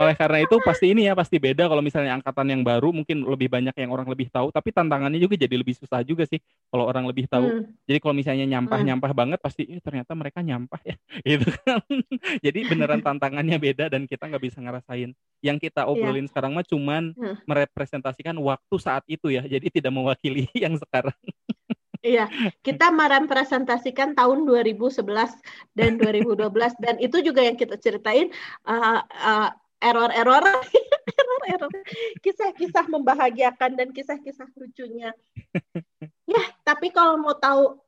[0.00, 3.48] Oleh karena itu pasti ini ya pasti beda kalau misalnya angkatan yang baru mungkin lebih
[3.50, 6.38] banyak yang orang lebih tahu tapi tantangannya juga jadi lebih susah juga sih
[6.70, 7.44] kalau orang lebih tahu.
[7.44, 7.64] Hmm.
[7.88, 9.20] Jadi kalau misalnya nyampah-nyampah hmm.
[9.24, 10.96] banget pasti eh, ternyata mereka nyampah ya.
[11.34, 11.80] Gitu kan.
[12.44, 15.12] jadi beneran tantangannya beda dan kita nggak bisa ngerasain.
[15.44, 15.90] Yang kita iya.
[15.90, 16.30] obrolin yeah.
[16.30, 17.36] sekarang mah cuman hmm.
[17.48, 19.42] merepresentasikan waktu saat itu ya.
[19.44, 21.16] Jadi tidak mewakili yang sekarang.
[22.04, 22.28] Iya,
[22.60, 25.08] kita merepresentasikan tahun 2011
[25.72, 26.36] dan 2012
[26.84, 28.28] dan itu juga yang kita ceritain
[28.68, 29.48] uh, uh,
[29.80, 30.44] error-error
[31.16, 31.72] error-error
[32.20, 35.16] kisah-kisah membahagiakan dan kisah-kisah lucunya.
[36.28, 37.80] Ya, tapi kalau mau tahu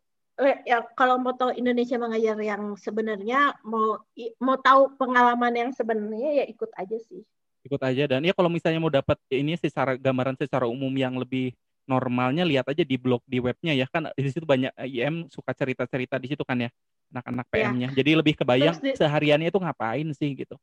[0.65, 4.01] ya kalau mau tahu Indonesia mengajar yang sebenarnya mau
[4.41, 7.21] mau tahu pengalaman yang sebenarnya ya ikut aja sih.
[7.69, 11.53] Ikut aja dan ya kalau misalnya mau dapat ini secara gambaran secara umum yang lebih
[11.87, 16.19] normalnya lihat aja di blog di webnya ya kan di situ banyak IM suka cerita-cerita
[16.19, 16.71] di situ kan ya
[17.15, 17.89] anak-anak PM-nya.
[17.95, 18.03] Ya.
[18.03, 18.99] Jadi lebih kebayang di...
[18.99, 20.59] sehariannya itu ngapain sih gitu.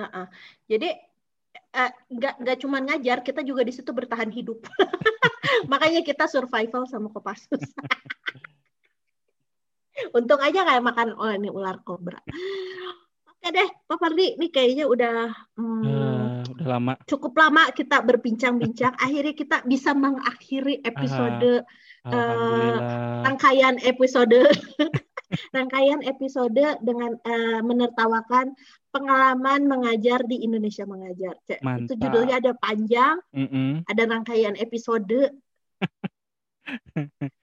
[0.00, 0.26] Uh -uh.
[0.64, 0.96] Jadi
[1.76, 4.64] uh, nggak nggak cuma ngajar, kita juga di situ bertahan hidup.
[5.72, 7.60] Makanya kita survival sama Kopassus.
[10.16, 12.18] Untung aja kayak makan oh ini ular kobra.
[13.28, 16.11] Oke deh, Pak Fardi, ini kayaknya udah hmm, uh, udah
[16.66, 16.92] lama.
[17.06, 18.94] Cukup lama kita berbincang-bincang.
[19.04, 21.66] akhirnya kita bisa mengakhiri episode
[22.06, 24.50] uh, rangkaian episode
[25.56, 28.52] rangkaian episode dengan uh, menertawakan
[28.92, 31.34] pengalaman mengajar di Indonesia mengajar.
[31.48, 33.70] Itu judulnya ada panjang, mm -mm.
[33.88, 35.32] ada rangkaian episode.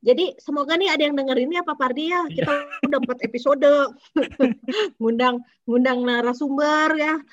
[0.00, 2.24] Jadi semoga nih ada yang dengerin ya Pak Pardi ya.
[2.24, 2.88] Kita iya.
[2.88, 3.68] udah empat episode
[5.00, 7.20] ngundang ngundang narasumber ya.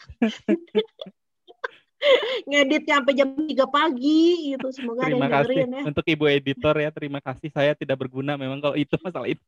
[2.47, 4.68] Ngedit sampai jam 3 pagi gitu.
[4.76, 5.88] Semoga terima ada yang kasih ya.
[5.88, 7.49] Untuk Ibu editor ya, terima kasih.
[7.49, 9.41] Saya tidak berguna memang kalau itu masalah itu.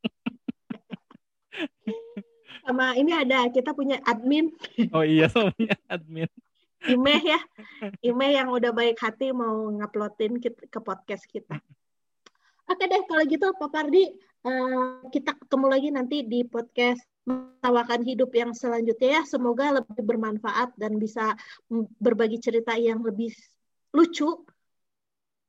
[2.64, 4.48] Sama ini ada kita punya admin.
[4.96, 6.26] Oh iya, punya admin.
[6.88, 7.36] Imeh ya.
[8.00, 11.60] Imeh yang udah baik hati mau nguploadin ke podcast kita.
[12.70, 14.14] Oke deh, kalau gitu Pak Pardi,
[14.46, 19.22] uh, kita ketemu lagi nanti di podcast Mentawakan Hidup yang selanjutnya ya.
[19.26, 21.34] Semoga lebih bermanfaat dan bisa
[21.98, 23.34] berbagi cerita yang lebih
[23.90, 24.46] lucu.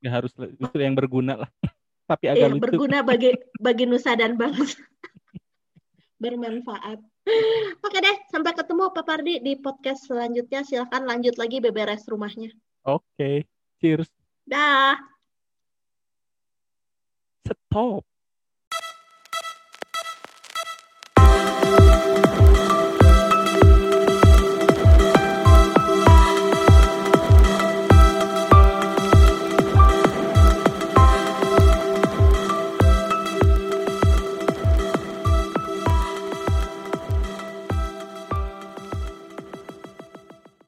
[0.02, 1.50] Ya harus lucu yang berguna lah.
[2.10, 2.64] Tapi agak eh, lucu.
[2.66, 4.82] Berguna bagi bagi nusa dan bangsa.
[6.26, 7.06] bermanfaat.
[7.86, 10.66] Oke deh, sampai ketemu Pak Pardi di podcast selanjutnya.
[10.66, 12.50] Silahkan lanjut lagi beberes rumahnya.
[12.82, 13.36] Oke, okay.
[13.78, 14.10] cheers.
[14.50, 15.11] Dah.
[17.48, 18.06] support